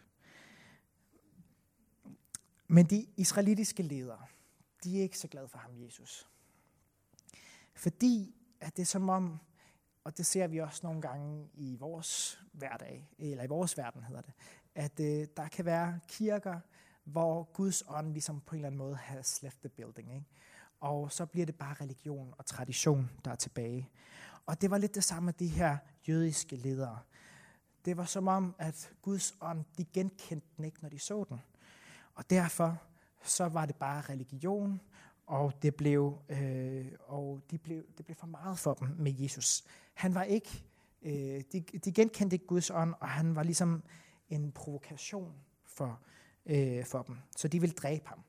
Men 2.67 2.85
de 2.85 3.07
israelitiske 3.17 3.83
ledere, 3.83 4.25
de 4.83 4.97
er 4.97 5.03
ikke 5.03 5.17
så 5.17 5.27
glade 5.27 5.47
for 5.47 5.57
ham, 5.57 5.71
Jesus. 5.75 6.29
Fordi 7.73 8.35
at 8.59 8.77
det 8.77 8.81
er 8.81 8.85
som 8.85 9.09
om, 9.09 9.39
og 10.03 10.17
det 10.17 10.25
ser 10.25 10.48
vi 10.48 10.60
også 10.60 10.79
nogle 10.83 11.01
gange 11.01 11.50
i 11.53 11.77
vores 11.79 12.41
hverdag, 12.51 13.10
eller 13.17 13.43
i 13.43 13.48
vores 13.48 13.77
verden 13.77 14.03
hedder 14.03 14.22
det, 14.22 14.33
at 14.75 15.00
øh, 15.00 15.27
der 15.38 15.48
kan 15.48 15.65
være 15.65 16.00
kirker, 16.07 16.60
hvor 17.03 17.43
Guds 17.43 17.83
ånd 17.88 18.13
ligesom 18.13 18.41
på 18.41 18.55
en 18.55 18.60
eller 18.60 18.67
anden 18.67 18.77
måde 18.77 18.95
har 18.95 19.39
left 19.41 19.60
the 19.60 19.69
building. 19.69 20.13
Ikke? 20.15 20.25
Og 20.79 21.12
så 21.12 21.25
bliver 21.25 21.45
det 21.45 21.56
bare 21.56 21.75
religion 21.82 22.34
og 22.38 22.45
tradition, 22.45 23.10
der 23.25 23.32
er 23.32 23.36
tilbage. 23.36 23.89
Og 24.45 24.62
det 24.62 24.71
var 24.71 24.77
lidt 24.77 24.95
det 24.95 25.04
samme 25.04 25.25
med 25.25 25.34
de 25.34 25.47
her 25.47 25.77
jødiske 26.08 26.56
ledere. 26.56 26.99
Det 27.86 27.97
var 27.97 28.06
som 28.06 28.27
om, 28.27 28.56
at 28.60 28.93
Guds 29.01 29.36
ånd, 29.41 29.65
de 29.77 29.86
genkendte 29.86 30.47
den 30.58 30.65
ikke, 30.65 30.77
når 30.82 30.89
de 30.89 30.99
så 30.99 31.25
den. 31.30 31.41
Og 32.15 32.30
derfor 32.30 32.77
så 33.23 33.47
var 33.47 33.65
det 33.65 33.75
bare 33.75 34.01
religion, 34.01 34.82
og 35.25 35.62
det 35.62 35.75
blev, 35.75 36.17
øh, 36.29 36.86
og 36.99 37.41
de 37.51 37.57
blev, 37.57 37.83
det 37.97 38.05
blev 38.05 38.15
for 38.15 38.27
meget 38.27 38.59
for 38.59 38.73
dem 38.73 38.88
med 38.88 39.13
Jesus. 39.19 39.63
Han 39.93 40.15
var 40.15 40.23
ikke, 40.23 40.65
øh, 41.01 41.43
de, 41.51 41.59
de 41.59 41.91
genkendte 41.91 42.33
ikke 42.33 42.45
Guds 42.47 42.69
ånd, 42.69 42.93
og 42.99 43.09
han 43.09 43.36
var 43.36 43.43
ligesom 43.43 43.83
en 44.29 44.51
provokation 44.51 45.33
for, 45.65 45.99
øh, 46.45 46.86
for 46.86 47.01
dem. 47.01 47.17
Så 47.38 47.47
de 47.47 47.62
ville 47.62 47.73
dræbe 47.73 48.07
ham. 48.07 48.19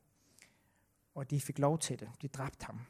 Og 1.15 1.31
de 1.31 1.41
fik 1.41 1.59
lov 1.59 1.79
til 1.79 2.01
det. 2.01 2.11
De 2.23 2.29
dræbte 2.29 2.67
ham. 2.67 2.81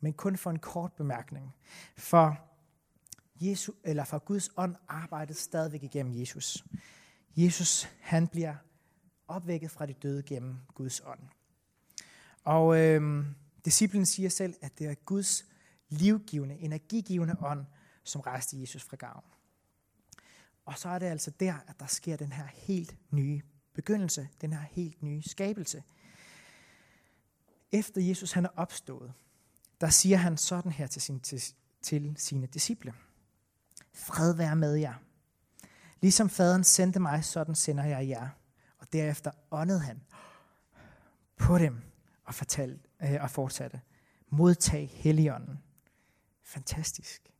Men 0.00 0.12
kun 0.12 0.36
for 0.36 0.50
en 0.50 0.58
kort 0.58 0.92
bemærkning. 0.92 1.54
For, 1.96 2.38
Jesu, 3.40 3.72
eller 3.84 4.04
for 4.04 4.18
Guds 4.18 4.50
ånd 4.56 4.76
arbejdede 4.88 5.38
stadigvæk 5.38 5.82
igennem 5.82 6.20
Jesus. 6.20 6.64
Jesus, 7.36 7.88
han 8.00 8.28
bliver 8.28 8.54
opvækket 9.28 9.70
fra 9.70 9.86
de 9.86 9.92
døde 9.92 10.22
gennem 10.22 10.56
Guds 10.74 11.00
ånd. 11.00 11.20
Og 12.46 12.78
øh, 12.78 13.24
disciplen 13.64 14.06
siger 14.06 14.28
selv, 14.28 14.54
at 14.60 14.78
det 14.78 14.86
er 14.86 14.94
Guds 14.94 15.44
livgivende, 15.88 16.54
energigivende 16.54 17.36
ånd, 17.40 17.66
som 18.04 18.20
rejste 18.20 18.60
Jesus 18.60 18.82
fra 18.82 18.96
graven. 18.96 19.24
Og 20.64 20.78
så 20.78 20.88
er 20.88 20.98
det 20.98 21.06
altså 21.06 21.30
der, 21.30 21.54
at 21.66 21.80
der 21.80 21.86
sker 21.86 22.16
den 22.16 22.32
her 22.32 22.46
helt 22.46 22.96
nye 23.10 23.42
begyndelse, 23.74 24.28
den 24.40 24.52
her 24.52 24.60
helt 24.60 25.02
nye 25.02 25.22
skabelse. 25.22 25.82
Efter 27.72 28.00
Jesus 28.00 28.32
han 28.32 28.44
er 28.44 28.48
opstået, 28.56 29.12
der 29.80 29.88
siger 29.88 30.16
han 30.16 30.36
sådan 30.36 30.72
her 30.72 30.86
til, 30.86 31.02
sin, 31.02 31.20
til, 31.20 31.42
til 31.82 32.14
sine 32.16 32.46
disciple. 32.46 32.94
Fred 33.94 34.34
være 34.34 34.56
med 34.56 34.74
jer. 34.74 34.94
Ligesom 36.00 36.30
faderen 36.30 36.64
sendte 36.64 37.00
mig, 37.00 37.24
sådan 37.24 37.54
sender 37.54 37.84
jeg 37.84 38.08
jer. 38.08 38.28
Og 38.78 38.92
derefter 38.92 39.30
åndede 39.50 39.80
han 39.80 40.02
på 41.36 41.58
dem 41.58 41.82
og, 42.26 42.34
fortalte, 42.34 42.88
øh, 43.02 43.18
og 43.20 43.30
fortsatte. 43.30 43.80
Modtag 44.28 44.90
Helligånden. 44.92 45.58
Fantastisk. 46.42 47.32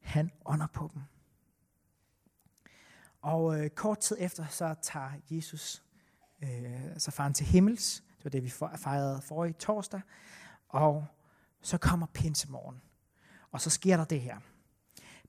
Han 0.00 0.30
ånder 0.44 0.66
på 0.66 0.90
dem. 0.94 1.02
Og 3.22 3.60
øh, 3.60 3.70
kort 3.70 3.98
tid 3.98 4.16
efter, 4.20 4.46
så 4.46 4.74
tager 4.82 5.10
Jesus, 5.30 5.82
øh, 6.42 6.98
så 6.98 7.10
faren 7.10 7.34
til 7.34 7.46
himmels. 7.46 8.02
Det 8.16 8.24
var 8.24 8.30
det, 8.30 8.42
vi 8.42 8.50
fejrede 8.76 9.22
forrige 9.22 9.52
torsdag. 9.52 10.00
Og 10.68 11.06
så 11.62 11.78
kommer 11.78 12.06
pinsemorgen. 12.06 12.82
Og 13.50 13.60
så 13.60 13.70
sker 13.70 13.96
der 13.96 14.04
det 14.04 14.20
her. 14.20 14.38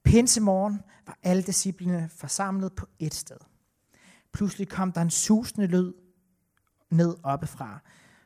Pinsemorgen 0.04 0.82
var 1.06 1.18
alle 1.24 1.44
disciplene 1.44 2.10
forsamlet 2.10 2.76
på 2.76 2.88
et 3.00 3.14
sted. 3.14 3.38
Pludselig 4.32 4.70
kom 4.70 4.92
der 4.92 5.02
en 5.02 5.10
susende 5.10 5.68
lyd 5.68 5.94
ned 6.90 7.18
oppefra, 7.24 7.80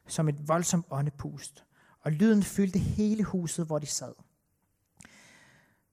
som 0.08 0.30
et 0.30 0.48
voldsomt 0.48 0.86
åndepust, 0.90 1.66
og 2.00 2.12
lyden 2.12 2.44
fyldte 2.44 2.80
hele 2.80 3.24
huset, 3.24 3.66
hvor 3.66 3.80
de 3.80 3.86
sad. 3.86 4.14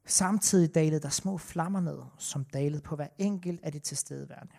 Samtidig 0.07 0.75
dalede 0.75 1.01
der 1.01 1.09
små 1.09 1.39
flammer 1.39 1.81
ned, 1.81 1.99
som 2.19 2.45
dalede 2.45 2.81
på 2.81 2.97
hver 2.97 3.09
enkelt 3.19 3.61
af 3.63 3.73
de 3.73 3.79
tilstedeværende. 3.79 4.55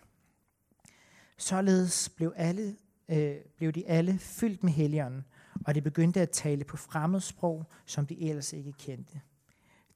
Således 1.36 2.08
blev, 2.08 2.32
alle, 2.36 2.76
øh, 3.08 3.36
blev 3.56 3.72
de 3.72 3.88
alle 3.88 4.18
fyldt 4.18 4.62
med 4.62 4.72
helligånden, 4.72 5.24
og 5.66 5.74
de 5.74 5.82
begyndte 5.82 6.20
at 6.20 6.30
tale 6.30 6.64
på 6.64 6.76
fremmedsprog, 6.76 7.66
som 7.86 8.06
de 8.06 8.28
ellers 8.28 8.52
ikke 8.52 8.72
kendte. 8.72 9.20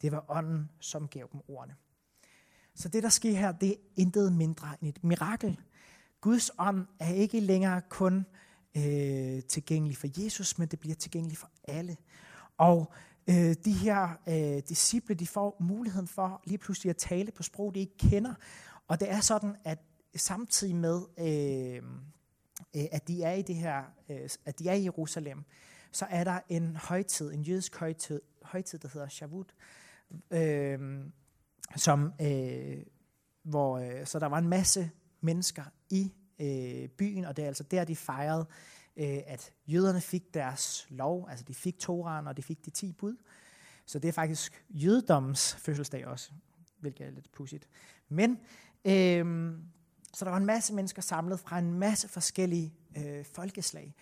Det 0.03 0.13
var 0.13 0.25
ånden, 0.29 0.71
som 0.81 1.09
gav 1.09 1.29
dem 1.33 1.41
ordene. 1.49 1.75
Så 2.75 2.89
det, 2.89 3.03
der 3.03 3.09
sker 3.09 3.33
her, 3.33 3.53
det 3.53 3.71
er 3.71 3.77
intet 3.97 4.33
mindre 4.33 4.69
end 4.81 4.89
et 4.89 5.05
mirakel. 5.05 5.61
Guds 6.21 6.51
ånd 6.59 6.87
er 6.99 7.13
ikke 7.13 7.41
længere 7.41 7.83
kun 7.89 8.27
øh, 8.77 9.43
tilgængelig 9.43 9.97
for 9.97 10.23
Jesus, 10.25 10.59
men 10.59 10.69
det 10.69 10.81
bliver 10.81 10.95
tilgængeligt 10.95 11.41
for 11.41 11.51
alle. 11.65 11.97
Og 12.59 12.93
øh, 13.29 13.55
de 13.65 13.73
her 13.73 14.09
øh, 14.29 14.63
disciple, 14.69 15.15
de 15.15 15.27
får 15.27 15.57
muligheden 15.61 16.09
for 16.09 16.43
lige 16.45 16.59
pludselig 16.59 16.91
at 16.91 16.97
tale 16.97 17.33
på 17.33 17.43
sprog, 17.43 17.75
de 17.75 17.81
ikke 17.81 17.99
kender. 17.99 18.35
Og 18.89 19.01
det 19.01 19.11
er 19.11 19.21
sådan, 19.21 19.57
at 19.65 19.79
samtidig 20.17 20.77
med, 20.77 21.03
øh, 21.19 21.83
øh, 22.77 22.85
at 22.93 23.09
de 23.09 23.23
er 23.23 23.33
i 23.33 23.43
det 23.43 23.55
her, 23.55 23.83
øh, 24.09 24.29
at 24.45 24.59
de 24.59 24.69
er 24.69 24.75
i 24.75 24.85
Jerusalem, 24.85 25.45
så 25.93 26.07
er 26.11 26.25
der 26.25 26.41
en 26.49 26.77
højtid, 26.77 27.33
en 27.33 27.43
jødisk 27.43 27.77
højtid, 27.77 28.21
højtid 28.43 28.79
der 28.79 28.89
hedder 28.89 29.09
Shavuot, 29.09 29.55
øh, 30.31 31.05
som, 31.77 32.13
øh, 32.21 32.83
hvor, 33.43 33.79
øh, 33.79 34.07
så 34.07 34.19
der 34.19 34.27
var 34.27 34.39
en 34.39 34.49
masse 34.49 34.91
mennesker 35.21 35.65
i 35.91 36.13
øh, 36.39 36.89
byen, 36.89 37.25
og 37.25 37.37
det 37.37 37.43
er 37.43 37.47
altså 37.47 37.63
der, 37.63 37.85
de 37.85 37.97
fejrede, 37.97 38.47
øh, 38.97 39.19
at 39.27 39.53
jøderne 39.67 40.01
fik 40.01 40.35
deres 40.35 40.87
lov, 40.91 41.27
altså 41.31 41.45
de 41.45 41.55
fik 41.55 41.79
Toraen, 41.79 42.27
og 42.27 42.37
de 42.37 42.43
fik 42.43 42.65
de 42.65 42.71
ti 42.71 42.93
bud. 42.93 43.17
Så 43.87 43.99
det 43.99 44.09
er 44.09 44.13
faktisk 44.13 44.65
jødedommens 44.71 45.55
fødselsdag 45.55 46.07
også, 46.07 46.31
hvilket 46.81 47.07
er 47.07 47.11
lidt 47.11 47.33
pudsigt. 47.33 47.69
Men 48.09 48.39
øh, 48.85 49.55
Så 50.15 50.25
der 50.25 50.31
var 50.31 50.39
en 50.39 50.47
masse 50.47 50.75
mennesker 50.75 51.03
samlet 51.03 51.41
fra 51.41 51.59
en 51.59 51.75
masse 51.75 52.09
forskellige 52.09 52.75
øh, 52.97 53.25
folkeslag. 53.25 53.95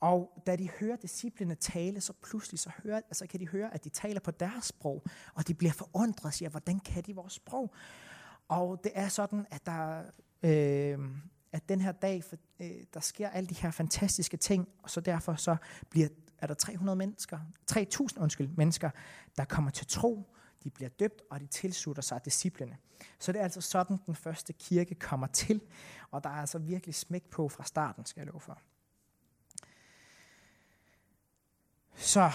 Og 0.00 0.42
da 0.46 0.56
de 0.56 0.68
hører 0.80 0.96
disciplene 0.96 1.54
tale, 1.54 2.00
så 2.00 2.12
pludselig 2.22 2.58
så, 2.58 2.70
hører, 2.84 2.96
altså 2.96 3.26
kan 3.26 3.40
de 3.40 3.48
høre, 3.48 3.74
at 3.74 3.84
de 3.84 3.88
taler 3.88 4.20
på 4.20 4.30
deres 4.30 4.64
sprog, 4.64 5.04
og 5.34 5.48
de 5.48 5.54
bliver 5.54 5.72
forundret 5.72 6.24
og 6.24 6.34
siger, 6.34 6.48
hvordan 6.48 6.80
kan 6.80 7.02
de 7.02 7.14
vores 7.14 7.32
sprog? 7.32 7.74
Og 8.48 8.80
det 8.84 8.92
er 8.94 9.08
sådan, 9.08 9.46
at 9.50 9.66
der 9.66 10.02
øh, 10.42 10.98
at 11.52 11.68
den 11.68 11.80
her 11.80 11.92
dag, 11.92 12.24
for, 12.24 12.36
øh, 12.60 12.70
der 12.94 13.00
sker 13.00 13.28
alle 13.28 13.48
de 13.48 13.54
her 13.54 13.70
fantastiske 13.70 14.36
ting, 14.36 14.68
og 14.82 14.90
så 14.90 15.00
derfor 15.00 15.34
så 15.34 15.56
bliver, 15.90 16.08
er 16.38 16.46
der 16.46 16.54
300 16.54 16.96
mennesker, 16.96 17.38
3000 17.66 18.22
undskyld, 18.22 18.48
mennesker, 18.56 18.90
der 19.36 19.44
kommer 19.44 19.70
til 19.70 19.86
tro, 19.86 20.34
de 20.64 20.70
bliver 20.70 20.88
døbt, 20.88 21.22
og 21.30 21.40
de 21.40 21.46
tilslutter 21.46 22.02
sig 22.02 22.20
disciplene. 22.24 22.76
Så 23.18 23.32
det 23.32 23.38
er 23.38 23.44
altså 23.44 23.60
sådan, 23.60 23.98
den 24.06 24.14
første 24.14 24.52
kirke 24.52 24.94
kommer 24.94 25.26
til, 25.26 25.60
og 26.10 26.24
der 26.24 26.30
er 26.30 26.40
altså 26.40 26.58
virkelig 26.58 26.94
smæk 26.94 27.30
på 27.30 27.48
fra 27.48 27.64
starten, 27.64 28.06
skal 28.06 28.20
jeg 28.20 28.26
love 28.26 28.40
for. 28.40 28.58
Så 31.94 32.30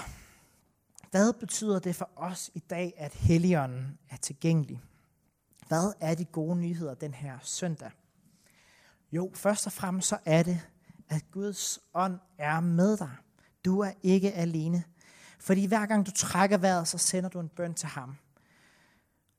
hvad 1.11 1.33
betyder 1.33 1.79
det 1.79 1.95
for 1.95 2.09
os 2.15 2.51
i 2.53 2.59
dag, 2.59 2.93
at 2.97 3.13
Helligånden 3.13 3.99
er 4.09 4.17
tilgængelig? 4.17 4.81
Hvad 5.67 5.93
er 5.99 6.15
de 6.15 6.25
gode 6.25 6.55
nyheder 6.55 6.93
den 6.93 7.13
her 7.13 7.39
søndag? 7.41 7.91
Jo, 9.15 9.31
først 9.33 9.65
og 9.67 9.73
fremmest 9.73 10.07
så 10.07 10.17
er 10.25 10.43
det, 10.43 10.61
at 11.09 11.31
Guds 11.31 11.79
ånd 11.93 12.19
er 12.37 12.59
med 12.59 12.97
dig. 12.97 13.11
Du 13.65 13.79
er 13.79 13.91
ikke 14.03 14.33
alene. 14.33 14.83
Fordi 15.39 15.65
hver 15.65 15.85
gang 15.85 16.05
du 16.05 16.11
trækker 16.11 16.57
vejret, 16.57 16.87
så 16.87 16.97
sender 16.97 17.29
du 17.29 17.39
en 17.39 17.49
bøn 17.49 17.73
til 17.73 17.89
ham. 17.89 18.15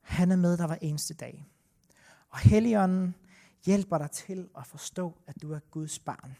Han 0.01 0.31
er 0.31 0.35
med 0.35 0.57
dig 0.57 0.67
hver 0.67 0.77
eneste 0.81 1.13
dag. 1.13 1.47
Og 2.29 2.39
Helligånden 2.39 3.15
hjælper 3.65 3.97
dig 3.97 4.11
til 4.11 4.49
at 4.57 4.67
forstå, 4.67 5.17
at 5.27 5.41
du 5.41 5.53
er 5.53 5.59
Guds 5.59 5.99
barn. 5.99 6.37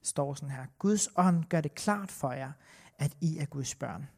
Det 0.00 0.08
står 0.08 0.34
sådan 0.34 0.50
her. 0.50 0.66
Guds 0.78 1.08
ånd 1.16 1.44
gør 1.44 1.60
det 1.60 1.74
klart 1.74 2.10
for 2.10 2.32
jer, 2.32 2.52
at 2.98 3.16
I 3.20 3.38
er 3.38 3.46
Guds 3.46 3.74
børn. 3.74 4.08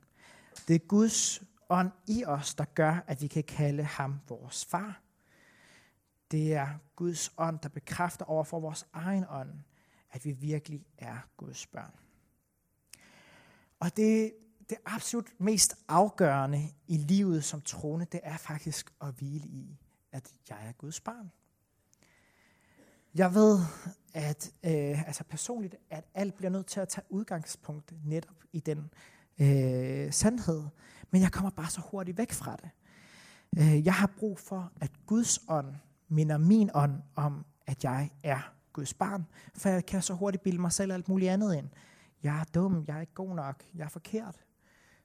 Det 0.69 0.75
er 0.75 0.87
Guds 0.87 1.43
ånd 1.69 1.91
i 2.07 2.25
os, 2.25 2.55
der 2.55 2.65
gør, 2.65 3.05
at 3.07 3.23
vi 3.23 3.27
kan 3.27 3.45
kalde 3.45 3.83
ham 3.83 4.21
vores 4.29 4.65
far. 4.65 5.06
Det 6.31 6.55
er 6.55 6.69
Guds 6.97 7.33
ånd, 7.39 7.59
der 7.59 7.69
bekræfter 7.69 8.25
over 8.25 8.45
for 8.45 8.61
vores 8.61 8.87
egen 8.93 9.25
ånd, 9.31 9.51
at 10.11 10.25
vi 10.25 10.33
virkelig 10.33 10.87
er 10.99 11.19
Guds 11.37 11.67
børn. 11.67 11.93
Og 13.81 13.97
det, 13.97 14.33
det 14.69 14.79
absolut 14.87 15.27
mest 15.39 15.77
afgørende 15.89 16.63
i 16.87 16.97
livet 16.97 17.45
som 17.45 17.61
troende, 17.61 18.07
det 18.13 18.21
er 18.23 18.37
faktisk 18.37 18.93
at 19.01 19.15
hvile 19.15 19.47
i, 19.47 19.79
at 20.13 20.33
jeg 20.49 20.69
er 20.69 20.73
Guds 20.73 21.01
barn. 21.01 21.31
Jeg 23.15 23.35
ved, 23.35 23.59
at 24.15 24.53
øh, 24.65 25.07
altså 25.07 25.25
personligt, 25.25 25.75
at 25.91 26.05
alt 26.15 26.35
bliver 26.35 26.51
nødt 26.51 26.67
til 26.67 26.81
at 26.81 26.89
tage 26.89 27.05
udgangspunkt 27.09 27.93
netop 28.05 28.45
i 28.53 28.61
den 28.61 28.91
øh, 29.39 30.13
sandhed. 30.13 30.65
Men 31.11 31.23
jeg 31.23 31.33
kommer 31.33 31.51
bare 31.51 31.71
så 31.71 31.81
hurtigt 31.81 32.19
væk 32.19 32.33
fra 32.33 32.57
det. 32.57 32.71
Øh, 33.59 33.87
jeg 33.87 33.95
har 33.95 34.13
brug 34.19 34.39
for, 34.39 34.73
at 34.81 34.91
Guds 35.07 35.41
ånd 35.49 35.75
minder 36.09 36.39
min 36.39 36.71
ånd 36.75 37.03
om, 37.15 37.47
at 37.67 37.85
jeg 37.85 38.11
er 38.23 38.53
Guds 38.73 38.95
barn. 38.95 39.27
For 39.55 39.69
jeg 39.69 39.87
kan 39.87 40.03
så 40.03 40.15
hurtigt 40.15 40.43
bilde 40.43 40.61
mig 40.61 40.73
selv 40.73 40.93
alt 40.93 41.09
muligt 41.09 41.31
andet 41.31 41.55
ind. 41.55 41.69
Jeg 42.23 42.41
er 42.41 42.45
dum, 42.45 42.85
jeg 42.87 42.97
er 42.97 43.01
ikke 43.01 43.15
god 43.15 43.35
nok, 43.35 43.65
jeg 43.75 43.85
er 43.85 43.89
forkert. 43.89 44.45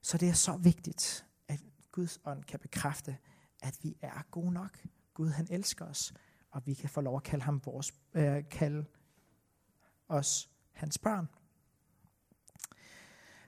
Så 0.01 0.17
det 0.17 0.29
er 0.29 0.33
så 0.33 0.57
vigtigt, 0.57 1.25
at 1.47 1.61
Guds 1.91 2.19
ånd 2.25 2.43
kan 2.43 2.59
bekræfte, 2.59 3.17
at 3.61 3.77
vi 3.81 3.97
er 4.01 4.25
gode 4.31 4.51
nok. 4.51 4.77
Gud 5.13 5.29
han 5.29 5.47
elsker 5.49 5.85
os, 5.85 6.13
og 6.51 6.61
vi 6.65 6.73
kan 6.73 6.89
få 6.89 7.01
lov 7.01 7.15
at 7.15 7.23
kalde, 7.23 7.43
ham 7.43 7.61
vores, 7.65 7.93
øh, 8.13 8.43
kalde 8.51 8.85
os 10.09 10.49
hans 10.71 10.97
børn. 10.97 11.27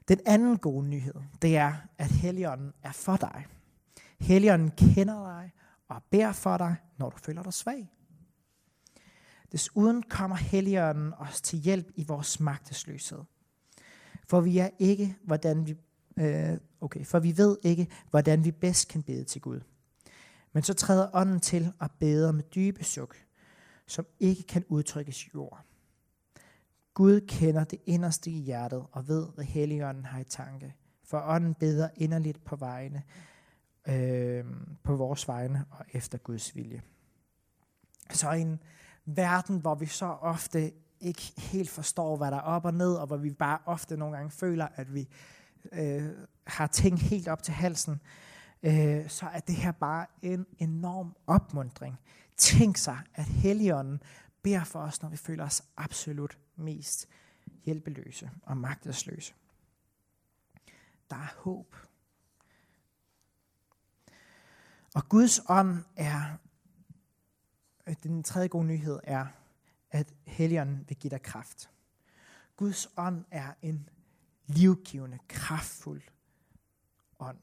Den 0.07 0.19
anden 0.25 0.57
gode 0.57 0.87
nyhed, 0.87 1.13
det 1.41 1.57
er, 1.57 1.73
at 1.97 2.11
Helligånden 2.11 2.73
er 2.83 2.91
for 2.91 3.17
dig. 3.17 3.45
Helligånden 4.19 4.71
kender 4.71 5.23
dig 5.23 5.51
og 5.89 6.03
beder 6.11 6.31
for 6.31 6.57
dig, 6.57 6.75
når 6.97 7.09
du 7.09 7.17
føler 7.17 7.43
dig 7.43 7.53
svag. 7.53 7.89
Desuden 9.51 10.03
kommer 10.03 10.35
Helligånden 10.35 11.13
os 11.13 11.41
til 11.41 11.59
hjælp 11.59 11.91
i 11.95 12.03
vores 12.07 12.39
magtesløshed. 12.39 13.19
For 14.27 14.41
vi 14.41 14.57
er 14.57 14.69
ikke, 14.79 15.17
hvordan 15.23 15.67
vi, 15.67 15.75
øh, 16.17 16.57
okay, 16.81 17.05
for 17.05 17.19
vi 17.19 17.37
ved 17.37 17.57
ikke, 17.63 17.87
hvordan 18.09 18.45
vi 18.45 18.51
bedst 18.51 18.87
kan 18.87 19.03
bede 19.03 19.23
til 19.23 19.41
Gud. 19.41 19.61
Men 20.53 20.63
så 20.63 20.73
træder 20.73 21.09
ånden 21.13 21.39
til 21.39 21.73
og 21.79 21.91
beder 21.91 22.31
med 22.31 22.43
dybe 22.43 22.83
suk, 22.83 23.15
som 23.87 24.05
ikke 24.19 24.43
kan 24.43 24.65
udtrykkes 24.67 25.25
i 25.25 25.29
jord. 25.33 25.65
Gud 26.93 27.21
kender 27.27 27.63
det 27.63 27.79
inderste 27.85 28.31
i 28.31 28.39
hjertet 28.39 28.85
og 28.91 29.07
ved, 29.07 29.27
hvad 29.35 29.45
Helligånden 29.45 30.05
har 30.05 30.19
i 30.19 30.23
tanke. 30.23 30.75
For 31.03 31.21
ånden 31.25 31.53
beder 31.53 31.89
inderligt 31.95 32.43
på 32.45 32.55
vegne, 32.55 33.03
øh, 33.87 34.45
på 34.83 34.95
vores 34.95 35.27
vegne 35.27 35.65
og 35.71 35.85
efter 35.91 36.17
Guds 36.17 36.55
vilje. 36.55 36.81
Så 38.09 38.31
i 38.31 38.41
en 38.41 38.59
verden, 39.05 39.59
hvor 39.59 39.75
vi 39.75 39.85
så 39.85 40.05
ofte 40.05 40.71
ikke 40.99 41.33
helt 41.37 41.69
forstår, 41.69 42.17
hvad 42.17 42.31
der 42.31 42.37
er 42.37 42.41
op 42.41 42.65
og 42.65 42.73
ned, 42.73 42.95
og 42.95 43.07
hvor 43.07 43.17
vi 43.17 43.33
bare 43.33 43.59
ofte 43.65 43.97
nogle 43.97 44.15
gange 44.15 44.31
føler, 44.31 44.67
at 44.75 44.93
vi 44.93 45.09
øh, 45.71 46.09
har 46.47 46.67
ting 46.67 46.99
helt 46.99 47.27
op 47.27 47.43
til 47.43 47.53
halsen, 47.53 48.01
øh, 48.63 49.09
så 49.09 49.25
er 49.25 49.39
det 49.39 49.55
her 49.55 49.71
bare 49.71 50.05
en 50.21 50.45
enorm 50.59 51.15
opmundring. 51.27 51.99
Tænk 52.37 52.77
sig, 52.77 52.99
at 53.13 53.25
Helligånden 53.25 54.01
beder 54.41 54.63
for 54.63 54.79
os, 54.79 55.01
når 55.01 55.09
vi 55.09 55.17
føler 55.17 55.45
os 55.45 55.63
absolut 55.77 56.37
mest 56.55 57.07
hjælpeløse 57.63 58.31
og 58.43 58.57
magtesløse. 58.57 59.33
Der 61.09 61.15
er 61.15 61.33
håb. 61.37 61.75
Og 64.93 65.10
Guds 65.10 65.41
ånd 65.49 65.84
er, 65.95 66.38
den 68.03 68.23
tredje 68.23 68.47
gode 68.47 68.65
nyhed 68.65 68.99
er, 69.03 69.25
at 69.91 70.13
Helligånden 70.25 70.86
vil 70.88 70.97
give 70.97 71.12
dig 71.12 71.21
kraft. 71.21 71.69
Guds 72.56 72.88
ånd 72.97 73.25
er 73.32 73.53
en 73.62 73.89
livgivende, 74.45 75.19
kraftfuld 75.27 76.01
ånd. 77.19 77.38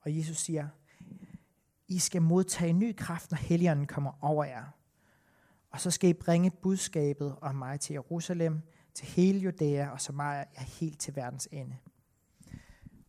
Og 0.00 0.16
Jesus 0.16 0.36
siger, 0.36 0.68
I 1.88 1.98
skal 1.98 2.22
modtage 2.22 2.72
ny 2.72 2.96
kraft, 2.96 3.30
når 3.30 3.38
Helligånden 3.38 3.86
kommer 3.86 4.24
over 4.24 4.44
jer. 4.44 4.64
Og 5.70 5.80
så 5.80 5.90
skal 5.90 6.10
I 6.10 6.12
bringe 6.12 6.50
budskabet 6.50 7.36
om 7.40 7.54
mig 7.54 7.80
til 7.80 7.92
Jerusalem, 7.92 8.62
til 8.94 9.06
hele 9.06 9.38
Judæa 9.38 9.88
og 9.88 10.00
Samaria, 10.00 10.44
ja, 10.58 10.62
helt 10.62 11.00
til 11.00 11.16
verdens 11.16 11.48
ende. 11.52 11.76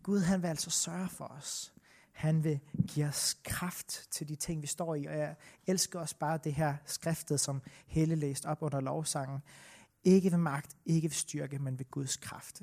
Gud 0.03 0.19
han 0.19 0.41
vil 0.41 0.47
altså 0.47 0.69
sørge 0.69 1.09
for 1.09 1.25
os. 1.25 1.74
Han 2.15 2.43
vil 2.43 2.59
give 2.87 3.05
os 3.05 3.37
kraft 3.43 4.07
til 4.11 4.27
de 4.27 4.35
ting, 4.35 4.61
vi 4.61 4.67
står 4.67 4.95
i. 4.95 5.05
Og 5.05 5.17
jeg 5.17 5.35
elsker 5.67 5.99
også 5.99 6.17
bare 6.17 6.39
det 6.43 6.53
her 6.53 6.77
skriftet, 6.85 7.39
som 7.39 7.61
Helle 7.87 8.15
læste 8.15 8.45
op 8.45 8.61
under 8.61 8.81
lovsangen. 8.81 9.39
Ikke 10.03 10.31
ved 10.31 10.37
magt, 10.37 10.77
ikke 10.85 11.05
ved 11.05 11.13
styrke, 11.13 11.59
men 11.59 11.79
ved 11.79 11.91
Guds 11.91 12.17
kraft. 12.17 12.61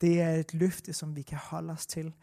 Det 0.00 0.20
er 0.20 0.30
et 0.30 0.54
løfte, 0.54 0.92
som 0.92 1.16
vi 1.16 1.22
kan 1.22 1.38
holde 1.38 1.72
os 1.72 1.86
til, 1.86 2.14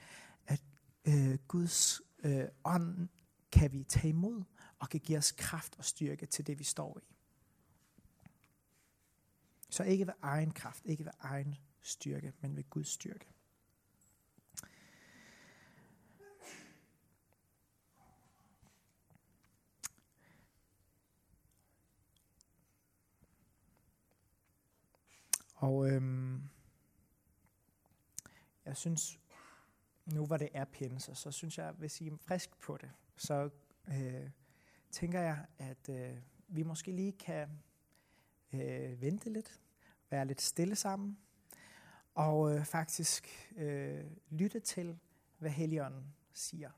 at 0.48 0.62
øh, 1.08 1.38
Guds 1.48 2.02
øh, 2.24 2.46
ånd 2.64 3.08
kan 3.52 3.74
vi 3.74 3.84
tage 3.84 4.10
imod, 4.10 4.44
og 4.80 4.90
kan 4.90 5.00
give 5.00 5.18
os 5.18 5.32
kraft 5.32 5.76
og 5.78 5.86
styrke 5.86 6.26
til 6.26 6.48
det, 6.48 6.60
vi 6.60 6.64
står 6.64 7.00
i. 7.00 7.16
Så 9.70 9.84
ikke 9.84 10.08
ved 10.08 10.14
egen 10.22 10.52
kraft, 10.52 10.86
ikke 10.86 11.06
ved 11.06 11.12
egen 11.20 11.56
styrke, 11.82 12.34
men 12.42 12.56
ved 12.56 12.70
Guds 12.70 12.88
styrke. 12.88 13.28
Og 25.60 25.90
øhm, 25.90 26.44
jeg 28.66 28.78
synes, 28.78 29.20
nu 30.06 30.26
hvor 30.26 30.38
det 30.38 30.50
er 30.54 30.66
pinser, 30.66 31.14
så 31.14 31.32
synes 31.32 31.58
jeg, 31.58 31.72
hvis 31.72 32.02
I 32.02 32.08
er 32.08 32.16
frisk 32.18 32.60
på 32.60 32.78
det, 32.78 32.92
så 33.18 33.50
øh, 33.88 34.30
tænker 34.92 35.20
jeg, 35.20 35.46
at 35.58 35.90
øh, 35.90 36.18
vi 36.48 36.64
måske 36.64 36.92
lige 36.92 37.12
kan 37.12 37.50
øh, 38.54 39.02
vente 39.02 39.30
lidt, 39.30 39.62
være 40.10 40.26
lidt 40.26 40.42
stille 40.42 40.76
sammen, 40.76 41.18
og 42.14 42.56
øh, 42.56 42.66
faktisk 42.66 43.52
øh, 43.56 44.06
lytte 44.30 44.60
til, 44.60 45.00
hvad 45.38 45.52
Helligånden 45.52 46.16
siger. 46.34 46.72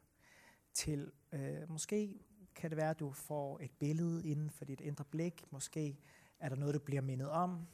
Til 0.74 1.12
øh, 1.32 1.70
måske 1.70 2.20
kan 2.56 2.70
det 2.70 2.78
være, 2.78 2.90
at 2.90 3.00
du 3.00 3.12
får 3.12 3.60
et 3.60 3.72
billede 3.72 4.28
inden 4.28 4.50
for 4.50 4.66
dit 4.66 4.82
indre 4.82 5.06
blik. 5.06 5.46
Måske 5.52 5.98
er 6.40 6.50
der 6.50 6.56
noget, 6.56 6.76
du 6.76 6.80
bliver 6.80 7.02
mindet 7.02 7.30
om. 7.30 7.68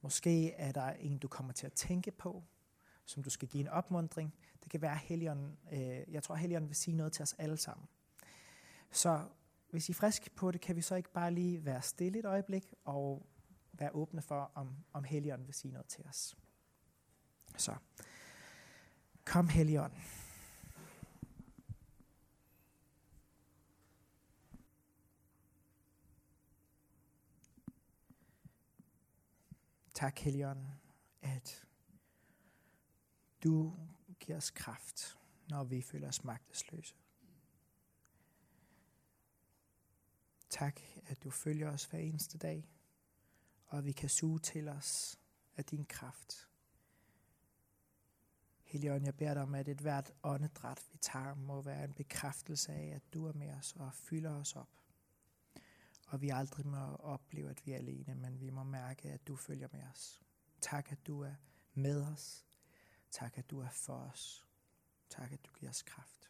Måske 0.00 0.52
er 0.52 0.72
der 0.72 0.90
en, 0.90 1.18
du 1.18 1.28
kommer 1.28 1.52
til 1.52 1.66
at 1.66 1.72
tænke 1.72 2.10
på, 2.10 2.44
som 3.04 3.22
du 3.22 3.30
skal 3.30 3.48
give 3.48 3.60
en 3.60 3.68
opmundring. 3.68 4.34
Det 4.62 4.70
kan 4.70 4.82
være, 4.82 4.92
at 4.92 4.98
øh, 5.72 6.14
jeg 6.14 6.22
tror, 6.22 6.34
Helion 6.34 6.68
vil 6.68 6.76
sige 6.76 6.96
noget 6.96 7.12
til 7.12 7.22
os 7.22 7.34
alle 7.38 7.56
sammen. 7.56 7.88
Så 8.90 9.24
hvis 9.70 9.88
I 9.88 9.92
er 9.92 9.94
friske 9.94 10.30
på 10.30 10.50
det, 10.50 10.60
kan 10.60 10.76
vi 10.76 10.82
så 10.82 10.94
ikke 10.94 11.12
bare 11.12 11.30
lige 11.30 11.64
være 11.64 11.82
stille 11.82 12.18
et 12.18 12.24
øjeblik 12.24 12.74
og 12.84 13.26
være 13.72 13.94
åbne 13.94 14.22
for, 14.22 14.50
om, 14.54 14.76
om 14.92 15.04
Helion 15.04 15.46
vil 15.46 15.54
sige 15.54 15.72
noget 15.72 15.86
til 15.86 16.04
os. 16.08 16.36
Så, 17.56 17.74
kom 19.24 19.48
Helion. 19.48 19.92
Tak, 29.98 30.18
Helligånd, 30.18 30.66
at 31.22 31.66
du 33.44 33.76
giver 34.20 34.36
os 34.36 34.50
kraft, 34.50 35.18
når 35.48 35.64
vi 35.64 35.82
føler 35.82 36.08
os 36.08 36.24
magtesløse. 36.24 36.94
Tak, 40.50 40.80
at 41.06 41.22
du 41.22 41.30
følger 41.30 41.70
os 41.70 41.84
hver 41.84 41.98
eneste 41.98 42.38
dag, 42.38 42.68
og 43.66 43.78
at 43.78 43.84
vi 43.84 43.92
kan 43.92 44.08
suge 44.08 44.38
til 44.38 44.68
os 44.68 45.18
af 45.56 45.64
din 45.64 45.84
kraft. 45.84 46.48
Helligånd, 48.62 49.04
jeg 49.04 49.16
beder 49.16 49.34
dig 49.34 49.42
om, 49.42 49.54
at 49.54 49.68
et 49.68 49.80
hvert 49.80 50.12
åndedræt, 50.22 50.86
vi 50.92 50.98
tager, 50.98 51.34
må 51.34 51.62
være 51.62 51.84
en 51.84 51.94
bekræftelse 51.94 52.72
af, 52.72 52.86
at 52.94 53.14
du 53.14 53.26
er 53.26 53.32
med 53.32 53.54
os 53.54 53.72
og 53.76 53.94
fylder 53.94 54.34
os 54.34 54.56
op. 54.56 54.70
Og 56.08 56.22
vi 56.22 56.28
aldrig 56.28 56.66
må 56.66 56.96
opleve, 56.96 57.50
at 57.50 57.66
vi 57.66 57.72
er 57.72 57.76
alene, 57.76 58.14
men 58.14 58.40
vi 58.40 58.50
må 58.50 58.62
mærke, 58.64 59.08
at 59.08 59.28
du 59.28 59.36
følger 59.36 59.68
med 59.72 59.82
os. 59.92 60.22
Tak, 60.60 60.92
at 60.92 61.06
du 61.06 61.20
er 61.20 61.34
med 61.74 62.02
os. 62.02 62.46
Tak, 63.10 63.38
at 63.38 63.50
du 63.50 63.60
er 63.60 63.68
for 63.68 63.94
os. 63.94 64.46
Tak, 65.08 65.32
at 65.32 65.46
du 65.46 65.50
giver 65.52 65.70
os 65.70 65.82
kraft. 65.82 66.27